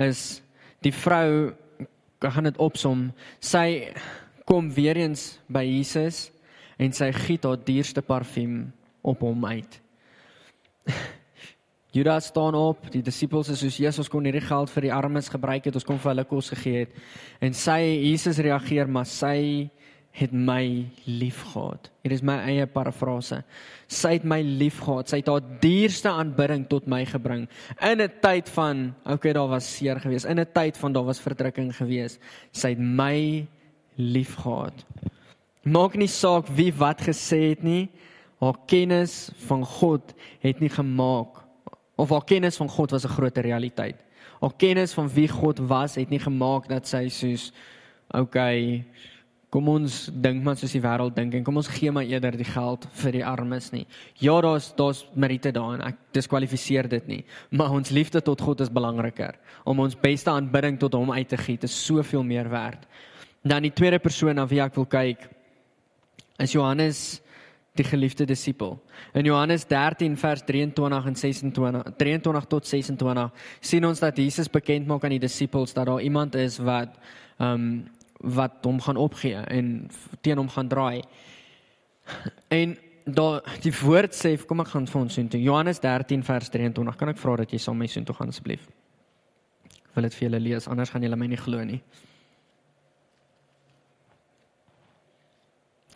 is 0.00 0.40
die 0.84 0.92
vrou 0.94 1.52
ek 2.20 2.34
gaan 2.34 2.48
dit 2.48 2.58
opsom. 2.60 3.08
Sy 3.40 3.92
kom 4.48 4.68
weer 4.74 4.98
eens 5.00 5.38
by 5.48 5.64
Jesus 5.64 6.28
en 6.80 6.92
sy 6.96 7.10
giet 7.16 7.46
haar 7.48 7.60
duurste 7.64 8.02
parfuum 8.04 8.72
op 9.02 9.24
hom 9.24 9.44
uit. 9.48 9.80
Judas 11.96 12.28
staan 12.30 12.54
op, 12.54 12.84
die 12.92 13.02
disippels 13.02 13.48
is 13.50 13.64
soos 13.64 13.80
Jesus 13.82 14.08
kon 14.08 14.24
hierdie 14.28 14.44
geld 14.44 14.70
vir 14.70 14.86
die 14.86 14.92
armes 14.94 15.30
gebruik 15.32 15.64
het, 15.66 15.74
ons 15.74 15.86
kom 15.86 15.98
vir 15.98 16.12
hulle 16.12 16.26
kos 16.28 16.52
gegee 16.54 16.84
het. 16.84 16.92
En 17.42 17.56
sy 17.56 17.80
Jesus 17.82 18.38
reageer, 18.38 18.86
maar 18.86 19.08
sy 19.10 19.66
het 20.10 20.32
my 20.32 20.88
liefgehad. 21.06 21.90
Hier 22.02 22.12
is 22.12 22.22
my 22.26 22.36
eie 22.50 22.66
parafrase. 22.66 23.42
Sy 23.90 24.16
het 24.18 24.24
my 24.26 24.40
liefgehad. 24.42 25.08
Sy 25.08 25.20
het 25.22 25.30
haar 25.30 25.44
dierste 25.62 26.10
aanbidding 26.10 26.66
tot 26.68 26.88
my 26.90 27.04
gebring 27.06 27.46
in 27.80 28.00
'n 28.00 28.12
tyd 28.20 28.48
van, 28.48 28.94
okay, 29.04 29.32
daar 29.32 29.48
was 29.48 29.76
seer 29.76 30.00
geweest, 30.00 30.26
in 30.26 30.40
'n 30.40 30.52
tyd 30.52 30.76
van 30.76 30.92
daar 30.92 31.04
was 31.04 31.20
verdrukking 31.20 31.76
geweest. 31.76 32.18
Sy 32.52 32.68
het 32.68 32.78
my 32.78 33.46
liefgehad. 33.96 34.84
Maak 35.62 35.94
nie 35.94 36.08
saak 36.08 36.48
wie 36.48 36.72
wat 36.72 37.00
gesê 37.00 37.50
het 37.50 37.62
nie. 37.62 37.90
Haar 38.40 38.56
kennis 38.66 39.30
van 39.46 39.64
God 39.64 40.14
het 40.40 40.60
nie 40.60 40.70
gemaak 40.70 41.44
of 41.96 42.08
haar 42.08 42.24
kennis 42.24 42.56
van 42.56 42.68
God 42.68 42.90
was 42.90 43.04
'n 43.04 43.08
groter 43.08 43.42
realiteit. 43.42 43.96
Haar 44.40 44.56
kennis 44.56 44.92
van 44.92 45.08
wie 45.08 45.28
God 45.28 45.58
was 45.58 45.94
het 45.94 46.08
nie 46.08 46.18
gemaak 46.18 46.68
dat 46.68 46.86
sy 46.86 47.08
soos 47.08 47.52
okay, 48.08 48.84
kom 49.50 49.68
ons 49.68 50.04
dink 50.14 50.44
maar 50.46 50.56
soos 50.58 50.72
die 50.76 50.82
wêreld 50.82 51.16
dink 51.16 51.34
en 51.34 51.44
kom 51.46 51.58
ons 51.58 51.68
gee 51.74 51.90
maar 51.90 52.06
eerder 52.06 52.36
die 52.38 52.46
geld 52.46 52.86
vir 53.02 53.16
die 53.18 53.24
armes 53.26 53.70
nie. 53.74 53.84
Ja, 54.22 54.36
daar's 54.44 54.70
daar's 54.78 55.02
Marite 55.14 55.50
daarin. 55.52 55.82
Ek 55.82 55.98
diskwalifiseer 56.14 56.88
dit 56.90 57.08
nie, 57.10 57.20
maar 57.50 57.74
ons 57.74 57.90
liefde 57.90 58.22
tot 58.22 58.40
God 58.40 58.62
is 58.62 58.70
belangriker. 58.70 59.38
Om 59.66 59.82
ons 59.86 59.98
beste 59.98 60.30
aanbidding 60.30 60.78
tot 60.78 60.94
hom 60.94 61.10
uit 61.10 61.28
te 61.28 61.38
gee, 61.40 61.58
is 61.66 61.74
soveel 61.86 62.22
meer 62.22 62.50
werd. 62.50 62.86
Dan 63.42 63.66
die 63.66 63.74
tweede 63.74 63.98
persoon 63.98 64.38
na 64.38 64.46
wie 64.46 64.62
ek 64.62 64.78
wil 64.78 64.86
kyk 64.86 65.26
is 66.40 66.54
Johannes 66.54 67.20
die 67.78 67.86
geliefde 67.86 68.26
disipel. 68.26 68.78
In 69.14 69.24
Johannes 69.24 69.64
13 69.66 70.16
vers 70.18 70.42
23 70.46 71.06
en 71.06 71.16
26 71.16 71.94
23 71.98 72.48
tot 72.50 72.66
26 72.66 73.46
sien 73.60 73.86
ons 73.86 74.02
dat 74.02 74.18
Jesus 74.18 74.50
bekend 74.50 74.86
maak 74.86 75.04
aan 75.04 75.16
die 75.16 75.22
disipels 75.22 75.74
dat 75.74 75.86
daar 75.86 76.02
iemand 76.02 76.34
is 76.38 76.58
wat 76.58 76.98
ehm 77.38 77.54
um, 77.54 77.72
wat 78.20 78.64
hom 78.64 78.80
gaan 78.80 78.96
opgee 78.96 79.34
en 79.34 79.90
teen 80.20 80.36
hom 80.36 80.48
gaan 80.48 80.68
draai. 80.68 81.02
En 82.48 82.76
daar 83.04 83.40
die 83.62 83.72
woord 83.80 84.14
sê 84.14 84.34
kom 84.46 84.60
ek 84.60 84.72
gaan 84.74 84.86
vir 84.86 85.00
ons 85.00 85.14
sien 85.14 85.28
toe 85.28 85.40
Johannes 85.40 85.80
13 85.80 86.22
vers 86.26 86.50
23 86.52 86.96
kan 87.00 87.12
ek 87.12 87.18
vra 87.18 87.36
dat 87.40 87.52
jy 87.52 87.58
saam 87.58 87.78
met 87.78 87.88
my 87.88 87.92
sien 87.94 88.04
toe 88.04 88.16
gaan 88.16 88.28
asseblief. 88.28 88.68
Ek 89.90 89.96
wil 89.96 90.06
dit 90.06 90.16
vir 90.18 90.28
julle 90.28 90.40
lees 90.40 90.68
anders 90.68 90.92
gaan 90.92 91.02
julle 91.02 91.18
my 91.18 91.28
nie 91.30 91.40
glo 91.40 91.64
nie. 91.64 91.80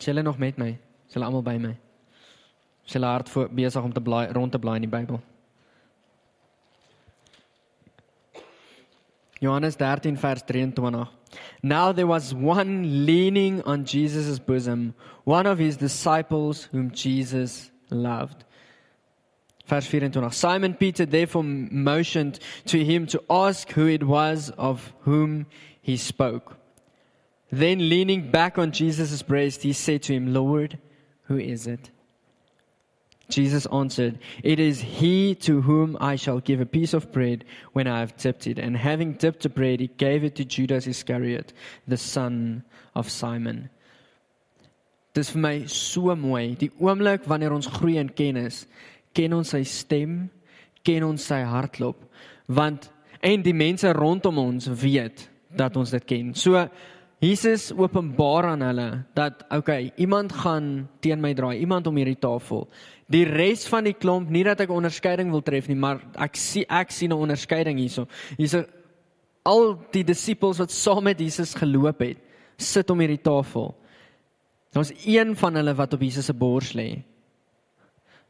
Julle 0.05 0.21
nog 0.21 0.37
met 0.37 0.57
my? 0.61 0.73
Is 1.07 1.15
hulle 1.17 1.25
almal 1.25 1.45
by 1.45 1.55
my? 1.61 1.73
Is 2.85 2.93
hulle 2.93 3.09
hart 3.09 3.29
voor 3.29 3.47
besig 3.49 3.83
om 3.83 3.93
te 3.93 4.01
blaai 4.01 4.27
rond 4.33 4.51
te 4.51 4.59
blaai 4.61 4.75
in 4.77 4.85
die 4.85 4.91
Bybel? 4.91 5.21
Johannes 9.41 9.77
13 9.77 10.17
vers 10.17 10.43
23. 10.45 11.14
Now 11.63 11.91
there 11.91 12.07
was 12.07 12.33
one 12.33 13.05
leaning 13.05 13.61
on 13.63 13.85
Jesus' 13.85 14.39
bosom, 14.39 14.93
one 15.23 15.45
of 15.45 15.57
his 15.57 15.77
disciples 15.77 16.63
whom 16.71 16.91
Jesus 16.91 17.71
loved. 17.89 18.43
Vers 19.67 19.89
24. 19.89 20.31
Simon 20.31 20.73
Peter 20.75 21.05
therefore 21.05 21.43
motioned 21.43 22.39
to 22.65 22.83
him 22.83 23.07
to 23.07 23.23
ask 23.29 23.71
who 23.71 23.87
it 23.87 24.03
was 24.03 24.51
of 24.51 24.93
whom 25.01 25.47
he 25.81 25.97
spoke. 25.97 26.57
Then 27.51 27.89
leaning 27.89 28.31
back 28.31 28.57
on 28.57 28.71
Jesus' 28.71 29.21
breast, 29.23 29.63
he 29.63 29.73
said 29.73 30.03
to 30.03 30.13
him, 30.13 30.33
Lord, 30.33 30.77
Who 31.23 31.37
is 31.37 31.65
it? 31.65 31.89
Jesus 33.29 33.65
answered, 33.67 34.19
It 34.43 34.59
is 34.59 34.79
he 34.81 35.35
to 35.35 35.61
whom 35.61 35.97
I 35.99 36.15
shall 36.15 36.39
give 36.39 36.61
a 36.61 36.65
piece 36.65 36.93
of 36.93 37.11
bread 37.11 37.43
when 37.73 37.87
I 37.87 37.99
have 37.99 38.15
dipped 38.17 38.45
it. 38.47 38.59
And 38.59 38.77
having 38.77 39.13
dipped 39.13 39.43
the 39.43 39.49
bread, 39.49 39.79
he 39.79 39.87
gave 39.87 40.23
it 40.23 40.35
to 40.35 40.45
Judas 40.45 40.87
Iscariot, 40.87 41.53
the 41.87 41.97
son 41.97 42.63
of 42.93 43.09
Simon. 43.09 43.69
Dis 45.15 45.31
vir 45.31 45.39
my 45.39 45.65
so 45.65 46.13
mooi. 46.15 46.57
Die 46.59 46.69
oomblik 46.75 47.25
wanneer 47.25 47.53
ons 47.55 47.69
groei 47.71 47.95
in 48.01 48.11
kennis, 48.11 48.65
ken 49.15 49.33
ons 49.33 49.53
sy 49.55 49.63
stem, 49.63 50.25
ken 50.83 51.05
ons 51.07 51.23
sy 51.23 51.39
hartklop, 51.47 52.01
want 52.51 52.89
en 53.25 53.45
die 53.45 53.55
mense 53.55 53.89
rondom 53.95 54.41
ons 54.43 54.67
weet 54.83 55.23
dat 55.55 55.77
ons 55.79 55.93
dit 55.95 56.03
ken. 56.05 56.33
So 56.35 56.59
Jesus 57.23 57.69
openbaar 57.71 58.51
aan 58.51 58.61
hulle 58.61 58.89
dat 59.15 59.45
okay, 59.49 59.91
iemand 59.95 60.33
gaan 60.43 60.89
teen 60.99 61.21
my 61.23 61.33
draai, 61.33 61.59
iemand 61.59 61.87
om 61.87 61.95
hierdie 61.95 62.19
tafel. 62.19 62.67
Die 63.07 63.23
res 63.25 63.63
van 63.71 63.87
die 63.87 63.95
klomp, 63.95 64.29
nie 64.29 64.43
dat 64.43 64.65
ek 64.65 64.73
onderskeiding 64.73 65.31
wil 65.31 65.43
tref 65.45 65.69
nie, 65.71 65.77
maar 65.79 66.01
ek 66.19 66.35
sien 66.35 66.67
ek 66.67 66.91
sien 66.91 67.11
'n 67.13 67.23
onderskeiding 67.27 67.79
hierso. 67.79 68.07
Hier's 68.37 68.55
al 69.45 69.77
die 69.91 70.03
disippels 70.03 70.59
wat 70.59 70.71
saam 70.71 71.03
met 71.03 71.19
Jesus 71.19 71.53
geloop 71.53 71.99
het, 72.01 72.17
sit 72.57 72.89
om 72.89 72.99
hierdie 72.99 73.21
tafel. 73.21 73.75
Daar's 74.73 74.91
een 75.05 75.35
van 75.35 75.55
hulle 75.55 75.73
wat 75.73 75.93
op 75.93 76.01
Jesus 76.01 76.25
se 76.25 76.33
bors 76.33 76.73
lê. 76.73 77.03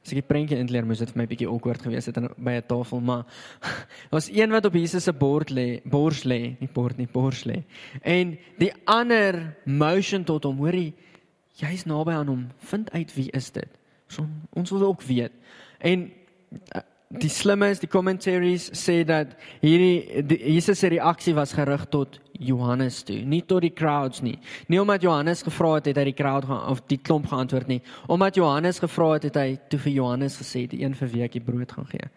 As 0.05 0.13
ek 0.13 0.19
die 0.21 0.29
prentjie 0.29 0.59
inleer, 0.61 0.85
moes 0.85 0.99
dit 1.01 1.09
vir 1.09 1.17
my 1.17 1.25
bietjie 1.25 1.47
awkward 1.49 1.81
gewees 1.81 2.05
het 2.05 2.19
by 2.37 2.59
'n 2.59 2.67
tafel, 2.69 2.99
maar 3.01 3.23
daar's 4.11 4.29
een 4.29 4.51
wat 4.53 4.65
op 4.69 4.75
Jesus 4.77 5.03
se 5.03 5.13
bord 5.13 5.49
lê, 5.49 5.81
bors 5.81 6.23
lê, 6.29 6.53
nie 6.59 6.69
bord 6.69 6.97
nie, 6.97 7.07
bors 7.07 7.41
lê. 7.45 7.63
En 8.03 8.37
die 8.61 8.69
ander 8.85 9.57
motion 9.65 10.23
tot 10.23 10.43
hom, 10.45 10.61
hoorie, 10.61 10.93
jy's 11.57 11.87
naby 11.89 12.13
aan 12.13 12.27
hom, 12.27 12.43
vind 12.69 12.91
uit 12.91 13.15
wie 13.15 13.31
is 13.31 13.49
dit? 13.51 13.79
So, 14.07 14.27
ons 14.53 14.69
wil 14.69 14.83
ook 14.93 15.01
weet. 15.01 15.33
En 15.79 16.11
uh, 16.75 16.81
die 17.09 17.29
slimmes, 17.29 17.81
die 17.81 17.89
commentaries 17.89 18.69
sê 18.77 19.01
dat 19.07 19.33
hierdie 19.61 20.21
die, 20.21 20.37
Jesus 20.53 20.79
se 20.79 20.87
reaksie 20.87 21.33
was 21.33 21.53
gerig 21.53 21.89
tot 21.89 22.19
Johannes 22.39 23.03
toe, 23.03 23.21
nie 23.25 23.41
tot 23.45 23.61
die 23.61 23.73
crowds 23.73 24.21
nie. 24.21 24.37
Nie 24.67 24.81
omdat 24.81 25.01
Johannes 25.01 25.43
gevra 25.45 25.73
het 25.75 25.85
het 25.85 25.97
hy 25.97 26.03
die 26.09 26.17
crowd 26.17 26.45
gaan 26.45 26.67
of 26.71 26.81
die 26.91 26.97
klomp 26.97 27.27
geantwoord 27.27 27.67
nie. 27.67 27.81
Omdat 28.07 28.35
Johannes 28.35 28.79
gevra 28.79 29.11
het 29.13 29.29
het 29.29 29.35
hy 29.35 29.59
toe 29.69 29.79
vir 29.79 29.91
Johannes 29.91 30.37
gesê 30.41 30.65
die 30.67 30.83
een 30.83 30.95
vir 30.95 31.11
wie 31.13 31.23
ek 31.23 31.37
die 31.37 31.43
brood 31.43 31.71
gaan 31.71 31.87
gee. 31.91 32.09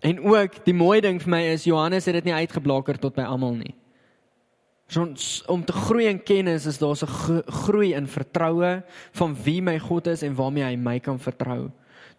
En 0.00 0.20
ook 0.24 0.64
die 0.64 0.74
mooi 0.74 1.00
ding 1.04 1.20
vir 1.22 1.30
my 1.30 1.42
is 1.52 1.68
Johannes 1.68 2.08
het 2.08 2.16
dit 2.20 2.30
nie 2.30 2.38
uitgeblaker 2.40 2.98
tot 2.98 3.14
by 3.14 3.26
almal 3.28 3.58
nie. 3.58 3.74
So 4.90 5.06
om 5.46 5.62
te 5.64 5.72
groei 5.72 6.08
in 6.10 6.22
kennis 6.22 6.66
is 6.66 6.78
daar 6.78 6.96
'n 6.96 7.42
groei 7.46 7.94
in 7.94 8.06
vertroue 8.06 8.82
van 9.12 9.36
wie 9.44 9.62
my 9.62 9.78
God 9.78 10.06
is 10.06 10.22
en 10.22 10.34
waarmee 10.34 10.64
hy 10.64 10.76
my 10.76 10.98
kan 10.98 11.18
vertrou. 11.18 11.70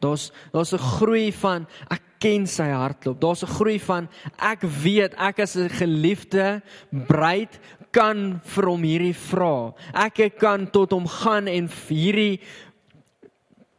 Daar's 0.01 0.31
daar's 0.51 0.73
'n 0.73 0.85
groei 0.97 1.31
van 1.31 1.67
ek 1.89 2.01
ken 2.19 2.47
sy 2.47 2.69
hartklop. 2.69 3.19
Daar's 3.21 3.43
'n 3.43 3.53
groei 3.57 3.79
van 3.79 4.09
ek 4.37 4.61
weet 4.61 5.13
ek 5.17 5.39
as 5.39 5.55
'n 5.55 5.69
geliefde 5.69 6.61
bruid 6.91 7.59
kan 7.91 8.39
vir 8.43 8.65
hom 8.65 8.83
hierdie 8.83 9.15
vra. 9.15 9.73
Ek 9.93 10.37
kan 10.39 10.69
tot 10.71 10.91
hom 10.91 11.07
gaan 11.07 11.47
en 11.47 11.69
hierdie 11.89 12.39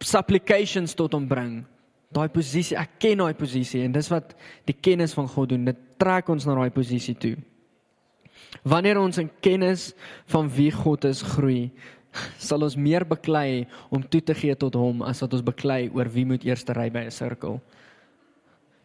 supplications 0.00 0.94
tot 0.94 1.12
hom 1.12 1.28
bring. 1.28 1.64
Daai 2.12 2.28
posisie, 2.28 2.76
ek 2.76 2.98
ken 3.00 3.18
daai 3.18 3.34
posisie 3.34 3.82
en 3.86 3.92
dis 3.92 4.10
wat 4.12 4.34
die 4.68 4.76
kennis 4.76 5.14
van 5.14 5.28
God 5.28 5.48
doen. 5.54 5.64
Dit 5.64 5.78
trek 5.98 6.28
ons 6.28 6.44
na 6.46 6.54
daai 6.54 6.70
posisie 6.70 7.14
toe. 7.14 7.36
Wanneer 8.68 9.00
ons 9.00 9.18
in 9.18 9.30
kennis 9.40 9.92
van 10.26 10.50
wie 10.52 10.70
God 10.70 11.06
is 11.08 11.22
groei, 11.22 11.70
sal 12.38 12.62
ons 12.62 12.76
meer 12.76 13.04
beklei 13.08 13.66
om 13.90 14.02
toe 14.02 14.20
te 14.20 14.34
gee 14.34 14.54
tot 14.54 14.74
hom 14.74 15.02
as 15.02 15.22
wat 15.24 15.34
ons 15.34 15.44
beklei 15.46 15.90
oor 15.94 16.10
wie 16.12 16.26
moet 16.28 16.44
eers 16.44 16.64
ry 16.68 16.90
by 16.90 17.06
'n 17.06 17.10
sirkel. 17.10 17.60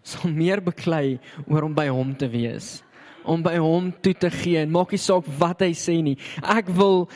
Sal 0.04 0.32
meer 0.32 0.62
beklei 0.62 1.20
oor 1.48 1.64
om 1.64 1.74
by 1.74 1.88
hom 1.88 2.16
te 2.16 2.28
wees 2.28 2.84
om 3.28 3.44
by 3.44 3.58
hom 3.60 3.92
toe 4.02 4.14
te 4.16 4.30
gee 4.32 4.62
en 4.62 4.72
maak 4.72 4.94
nie 4.96 5.02
saak 5.02 5.28
wat 5.40 5.62
hy 5.66 5.74
sê 5.76 5.98
nie. 6.04 6.16
Ek 6.42 6.70
wil 6.78 7.10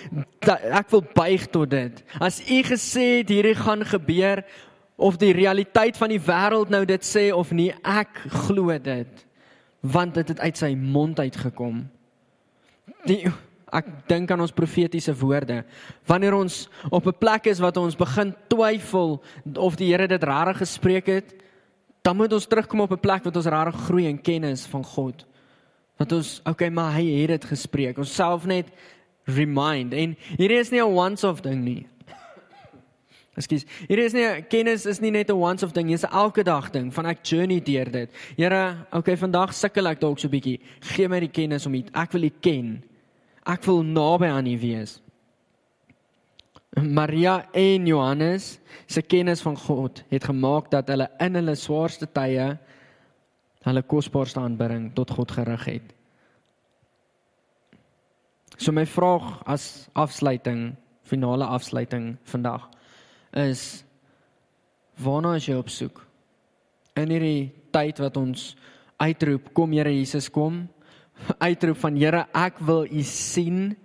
ek 0.44 0.92
wil 0.92 1.04
buig 1.16 1.48
tot 1.54 1.72
dit. 1.72 2.04
As 2.20 2.42
u 2.44 2.60
gesê 2.68 3.22
het 3.22 3.32
hierdie 3.32 3.56
gaan 3.56 3.86
gebeur 3.88 4.44
of 5.02 5.18
die 5.22 5.34
realiteit 5.34 5.98
van 5.98 6.12
die 6.14 6.22
wêreld 6.22 6.70
nou 6.74 6.84
dit 6.86 7.08
sê 7.08 7.30
of 7.34 7.54
nie, 7.56 7.72
ek 7.84 8.26
glo 8.46 8.76
dit 8.78 9.28
want 9.82 10.14
dit 10.14 10.28
het 10.30 10.40
uit 10.46 10.60
sy 10.60 10.76
mond 10.78 11.18
uitgekom. 11.18 11.80
Die 13.10 13.24
ek 13.72 13.88
dink 14.08 14.32
aan 14.32 14.44
ons 14.44 14.52
profetiese 14.56 15.14
woorde. 15.16 15.64
Wanneer 16.06 16.34
ons 16.34 16.70
op 16.90 17.08
'n 17.08 17.18
plek 17.18 17.46
is 17.48 17.60
wat 17.60 17.78
ons 17.78 17.96
begin 17.96 18.36
twyfel 18.48 19.22
of 19.56 19.76
die 19.76 19.92
Here 19.92 20.08
dit 20.08 20.24
regtig 20.24 20.58
gespreek 20.58 21.08
het, 21.08 21.34
dan 22.02 22.16
moet 22.18 22.34
ons 22.34 22.48
terugkom 22.48 22.82
op 22.82 22.92
'n 22.92 23.00
plek 23.00 23.24
wat 23.24 23.36
ons 23.36 23.46
regtig 23.46 23.82
groei 23.82 24.08
in 24.08 24.22
kennis 24.22 24.66
van 24.66 24.84
God. 24.84 25.26
Dat 25.98 26.12
ons, 26.12 26.42
okay, 26.44 26.70
maar 26.70 26.94
hy 26.94 27.22
het 27.22 27.28
dit 27.28 27.46
gespreek. 27.46 27.98
Ons 27.98 28.16
self 28.16 28.46
net 28.46 28.68
remind 29.26 29.94
en 29.94 30.18
hierdie 30.38 30.60
is 30.60 30.72
nie 30.72 30.82
'n 30.82 30.94
once 30.94 31.28
off 31.28 31.42
ding 31.42 31.64
nie. 31.64 31.88
Ekskuus. 33.38 33.66
Hierdie 33.88 34.06
is 34.06 34.14
nie 34.14 34.42
kennis 34.50 34.86
is 34.86 35.00
nie 35.00 35.12
net 35.12 35.30
'n 35.30 35.38
once 35.38 35.64
off 35.64 35.74
ding, 35.74 35.88
dis 35.88 36.04
'n 36.04 36.12
elke 36.12 36.44
dag 36.44 36.72
ding 36.72 36.94
van 36.94 37.06
ek 37.06 37.24
journey 37.24 37.62
deur 37.62 37.92
dit. 37.92 38.10
Here, 38.36 38.88
okay, 38.92 39.18
vandag 39.18 39.54
sukkel 39.54 39.88
ek 39.88 40.00
dalk 40.00 40.20
so 40.20 40.28
'n 40.28 40.32
bietjie. 40.32 40.60
Gee 40.80 41.08
my 41.08 41.20
die 41.20 41.30
kennis 41.32 41.66
om 41.66 41.72
dit. 41.72 41.90
Ek 41.94 42.12
wil 42.12 42.24
U 42.24 42.32
ken. 42.42 42.91
Ek 43.50 43.64
wil 43.66 43.82
naby 43.84 44.30
aan 44.30 44.50
U 44.50 44.58
wees. 44.62 45.00
Maria 46.78 47.50
en 47.52 47.88
Johannes 47.88 48.60
se 48.88 49.02
kennis 49.02 49.42
van 49.44 49.58
God 49.58 50.04
het 50.08 50.24
gemaak 50.24 50.70
dat 50.72 50.88
hulle 50.88 51.10
in 51.20 51.36
hulle 51.36 51.56
swaarste 51.60 52.08
tye 52.08 52.54
hulle 53.66 53.84
kosbaarste 53.84 54.40
aanbidding 54.40 54.92
tot 54.96 55.12
God 55.12 55.32
gerig 55.36 55.66
het. 55.68 55.90
So 58.58 58.72
my 58.72 58.86
vraag 58.86 59.42
as 59.50 59.90
afsluiting, 59.98 60.76
finale 61.04 61.46
afsluiting 61.46 62.16
vandag 62.30 62.70
is 63.36 63.84
waarna 65.02 65.36
is 65.36 65.48
jy 65.50 65.58
op 65.58 65.70
soek? 65.70 66.04
In 66.96 67.10
hierdie 67.10 67.52
tyd 67.74 68.00
wat 68.04 68.18
ons 68.20 68.52
uitroep, 69.02 69.50
kom 69.58 69.74
Here 69.74 69.92
Jesus 69.92 70.30
kom, 70.30 70.68
uitroep 71.40 71.78
van 71.78 71.96
Here, 71.96 72.26
ek 72.34 72.60
wil 72.60 72.86
U 72.86 73.04
sien. 73.04 73.76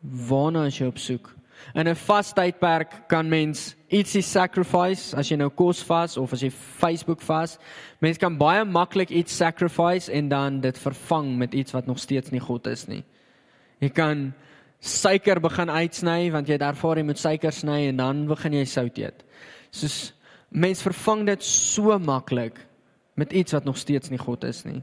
Waarna 0.00 0.66
is 0.68 0.78
jy 0.78 0.86
op 0.90 0.98
soek? 0.98 1.30
In 1.74 1.88
'n 1.88 1.96
vastydperk 1.96 3.08
kan 3.08 3.28
mens 3.28 3.74
ietsie 3.88 4.22
sacrifice 4.22 5.16
as 5.16 5.28
jy 5.30 5.36
nou 5.36 5.50
kos 5.50 5.82
vas 5.82 6.16
of 6.16 6.32
as 6.32 6.42
jy 6.42 6.50
Facebook 6.50 7.22
vas. 7.22 7.58
Mens 8.00 8.18
kan 8.18 8.36
baie 8.38 8.64
maklik 8.64 9.10
iets 9.10 9.36
sacrifice 9.36 10.12
en 10.12 10.28
dan 10.28 10.60
dit 10.60 10.78
vervang 10.78 11.36
met 11.38 11.54
iets 11.54 11.72
wat 11.72 11.86
nog 11.86 11.98
steeds 11.98 12.30
nie 12.30 12.40
God 12.40 12.66
is 12.66 12.86
nie. 12.86 13.04
Jy 13.80 13.88
kan 13.88 14.32
suiker 14.80 15.40
begin 15.40 15.70
uitsny 15.70 16.30
want 16.30 16.48
jy 16.48 16.58
het 16.58 16.66
ervaar 16.66 17.00
jy 17.00 17.04
moet 17.04 17.18
suiker 17.18 17.52
sny 17.52 17.88
en 17.88 17.96
dan 17.96 18.26
begin 18.26 18.52
jy 18.52 18.64
sout 18.64 18.98
eet. 18.98 19.24
Soos 19.70 20.12
mens 20.50 20.82
vervang 20.82 21.26
dit 21.26 21.42
so 21.42 21.98
maklik 21.98 22.60
met 23.16 23.32
iets 23.32 23.52
wat 23.52 23.64
nog 23.64 23.78
steeds 23.78 24.10
nie 24.10 24.18
God 24.18 24.44
is 24.44 24.64
nie. 24.64 24.82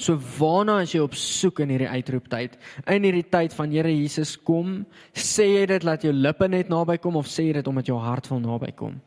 So 0.00 0.16
waarna 0.38 0.80
as 0.84 0.94
jy 0.94 1.02
op 1.04 1.14
soek 1.18 1.60
in 1.64 1.74
hierdie 1.74 1.90
uitroeptyd? 1.90 2.56
In 2.90 3.06
hierdie 3.06 3.26
tyd 3.28 3.54
van 3.56 3.72
Here 3.74 3.92
Jesus 3.92 4.36
kom, 4.36 4.80
sê 5.12 5.46
jy 5.50 5.66
dit 5.70 5.86
laat 5.86 6.04
jou 6.06 6.12
lippe 6.14 6.48
net 6.48 6.72
naby 6.72 6.98
kom 7.02 7.18
of 7.20 7.28
sê 7.30 7.50
jy 7.50 7.58
dit 7.60 7.70
omdat 7.70 7.90
jou 7.90 7.98
hart 8.00 8.30
wil 8.32 8.42
naby 8.44 8.72
kom? 8.76 8.98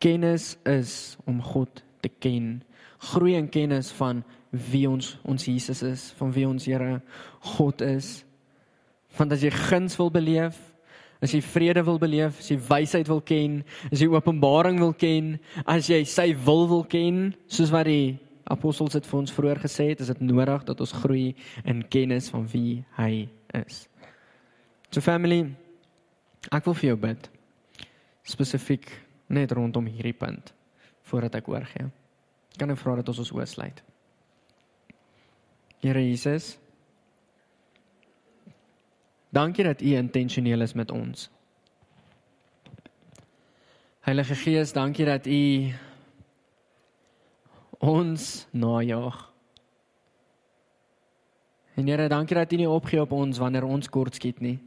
Kennis 0.00 0.54
is 0.64 1.16
om 1.28 1.42
God 1.44 1.82
te 2.00 2.08
ken. 2.08 2.62
Groei 3.12 3.36
in 3.36 3.50
kennis 3.52 3.92
van 3.98 4.24
wie 4.50 4.86
ons 4.88 5.14
ons 5.28 5.44
Jesus 5.46 5.82
is, 5.86 6.08
van 6.18 6.32
wie 6.32 6.48
ons 6.48 6.66
Here 6.66 7.00
God 7.56 7.84
is. 7.84 8.20
Want 9.18 9.34
as 9.34 9.44
jy 9.44 9.52
guns 9.52 9.96
wil 10.00 10.10
beleef, 10.12 10.56
as 11.20 11.34
jy 11.34 11.42
vrede 11.44 11.84
wil 11.84 12.00
beleef, 12.00 12.40
as 12.40 12.48
jy 12.50 12.56
wysheid 12.70 13.08
wil 13.10 13.20
ken, 13.20 13.60
as 13.92 14.00
jy 14.00 14.08
openbaring 14.08 14.80
wil 14.80 14.94
ken, 14.96 15.34
as 15.68 15.90
jy 15.90 16.00
sy 16.08 16.30
wil 16.46 16.66
wil 16.70 16.84
ken, 16.88 17.30
soos 17.50 17.72
wat 17.74 17.88
die 17.90 18.16
apostels 18.50 18.96
het 18.98 19.06
vir 19.06 19.18
ons 19.20 19.32
vroeër 19.32 19.60
gesê 19.62 19.90
het, 19.92 20.00
is 20.02 20.10
dit 20.10 20.22
nodig 20.24 20.64
dat 20.68 20.80
ons 20.80 20.94
groei 21.02 21.34
in 21.64 21.84
kennis 21.88 22.30
van 22.32 22.46
wie 22.50 22.82
hy 22.98 23.28
is. 23.62 23.84
So 24.90 25.02
family, 25.04 25.44
ek 26.50 26.66
wil 26.66 26.74
vir 26.74 26.90
jou 26.90 26.96
bid. 26.98 27.28
Spesifiek 28.26 28.90
net 29.30 29.54
rondom 29.54 29.86
hierdie 29.86 30.16
punt 30.16 30.52
voordat 31.10 31.38
ek 31.38 31.48
oorgee. 31.50 31.86
Kan 32.58 32.74
ek 32.74 32.80
vra 32.82 32.96
dat 32.98 33.10
ons 33.10 33.22
ons 33.22 33.32
oosluit? 33.38 33.82
Here 35.80 36.02
Jesus, 36.04 36.58
dankie 39.32 39.64
dat 39.64 39.80
U 39.80 39.94
intentioneel 39.96 40.66
is 40.66 40.74
met 40.76 40.90
ons. 40.92 41.30
Heilige 44.04 44.34
Gees, 44.34 44.74
dankie 44.76 45.06
dat 45.08 45.26
U 45.26 45.40
ons 47.80 48.46
najag. 48.52 49.18
En 51.76 51.86
Here, 51.86 52.08
dankie 52.08 52.36
dat 52.36 52.52
U 52.52 52.56
nie 52.56 52.68
opgee 52.68 53.00
op 53.00 53.12
ons 53.12 53.38
wanneer 53.40 53.64
ons 53.64 53.88
kort 53.88 54.14
skiet 54.14 54.40
nie. 54.40 54.58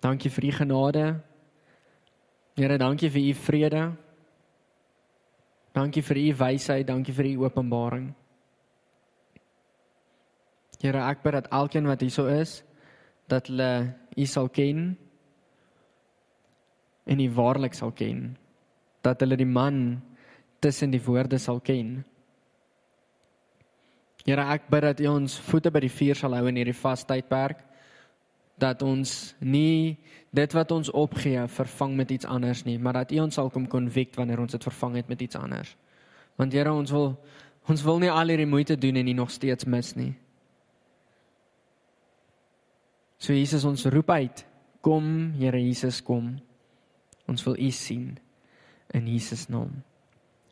Dankie 0.00 0.30
vir 0.30 0.44
U 0.44 0.52
genade. 0.62 1.06
Here, 2.54 2.78
dankie 2.78 3.10
vir 3.10 3.32
u 3.32 3.34
vrede. 3.34 3.82
Dankie 5.74 6.02
vir 6.06 6.20
u 6.20 6.26
wysheid, 6.38 6.86
dankie 6.86 7.14
vir 7.16 7.26
u 7.32 7.48
openbaring. 7.48 8.12
Here, 10.78 11.00
ek 11.02 11.24
bid 11.24 11.34
dat 11.34 11.48
elkeen 11.50 11.88
wat 11.90 12.04
hierso 12.04 12.28
is, 12.30 12.60
dat 13.26 13.50
hulle 13.50 13.96
u 14.14 14.26
sal 14.30 14.46
ken 14.54 14.92
en 17.10 17.24
u 17.24 17.28
waarlik 17.34 17.74
sal 17.74 17.90
ken. 17.90 18.36
Dat 19.02 19.24
hulle 19.24 19.40
die 19.40 19.50
man 19.50 19.98
tussen 20.64 20.92
die 20.94 21.02
woorde 21.04 21.38
sal 21.38 21.60
ken. 21.60 21.98
Here, 24.24 24.48
ek 24.56 24.70
bid 24.72 24.86
dat 24.86 25.04
u 25.04 25.10
ons 25.12 25.36
voete 25.50 25.70
by 25.70 25.84
die 25.84 25.92
vuur 25.92 26.16
sal 26.16 26.36
hou 26.38 26.46
in 26.48 26.62
hierdie 26.62 26.76
vastydperk 26.76 27.60
dat 28.60 28.82
ons 28.86 29.34
nie 29.42 29.96
dit 30.34 30.54
wat 30.54 30.70
ons 30.74 30.90
opgee 30.94 31.42
vervang 31.50 31.94
met 31.98 32.10
iets 32.10 32.26
anders 32.26 32.64
nie, 32.66 32.78
maar 32.78 33.00
dat 33.02 33.12
U 33.12 33.24
ons 33.26 33.34
sal 33.34 33.50
kom 33.50 33.66
konvikt 33.70 34.16
wanneer 34.18 34.42
ons 34.42 34.54
dit 34.54 34.66
vervang 34.66 34.98
het 35.00 35.10
met 35.10 35.22
iets 35.22 35.38
anders. 35.38 35.74
Want 36.38 36.54
Here, 36.54 36.72
ons 36.72 36.90
wil 36.94 37.16
ons 37.64 37.82
wil 37.82 37.98
nie 38.02 38.10
al 38.12 38.28
hierdie 38.28 38.48
moeite 38.48 38.76
doen 38.76 38.98
en 39.00 39.06
nie 39.08 39.16
nog 39.16 39.30
steeds 39.32 39.64
mis 39.64 39.94
nie. 39.96 40.12
So 43.18 43.32
Jesus 43.32 43.64
ons 43.64 43.86
roep 43.88 44.10
uit. 44.10 44.44
Kom, 44.84 45.32
Here 45.38 45.60
Jesus, 45.62 46.02
kom. 46.04 46.34
Ons 47.30 47.44
wil 47.46 47.56
U 47.56 47.70
sien 47.72 48.18
in 48.92 49.08
Jesus 49.08 49.48
naam. 49.48 49.80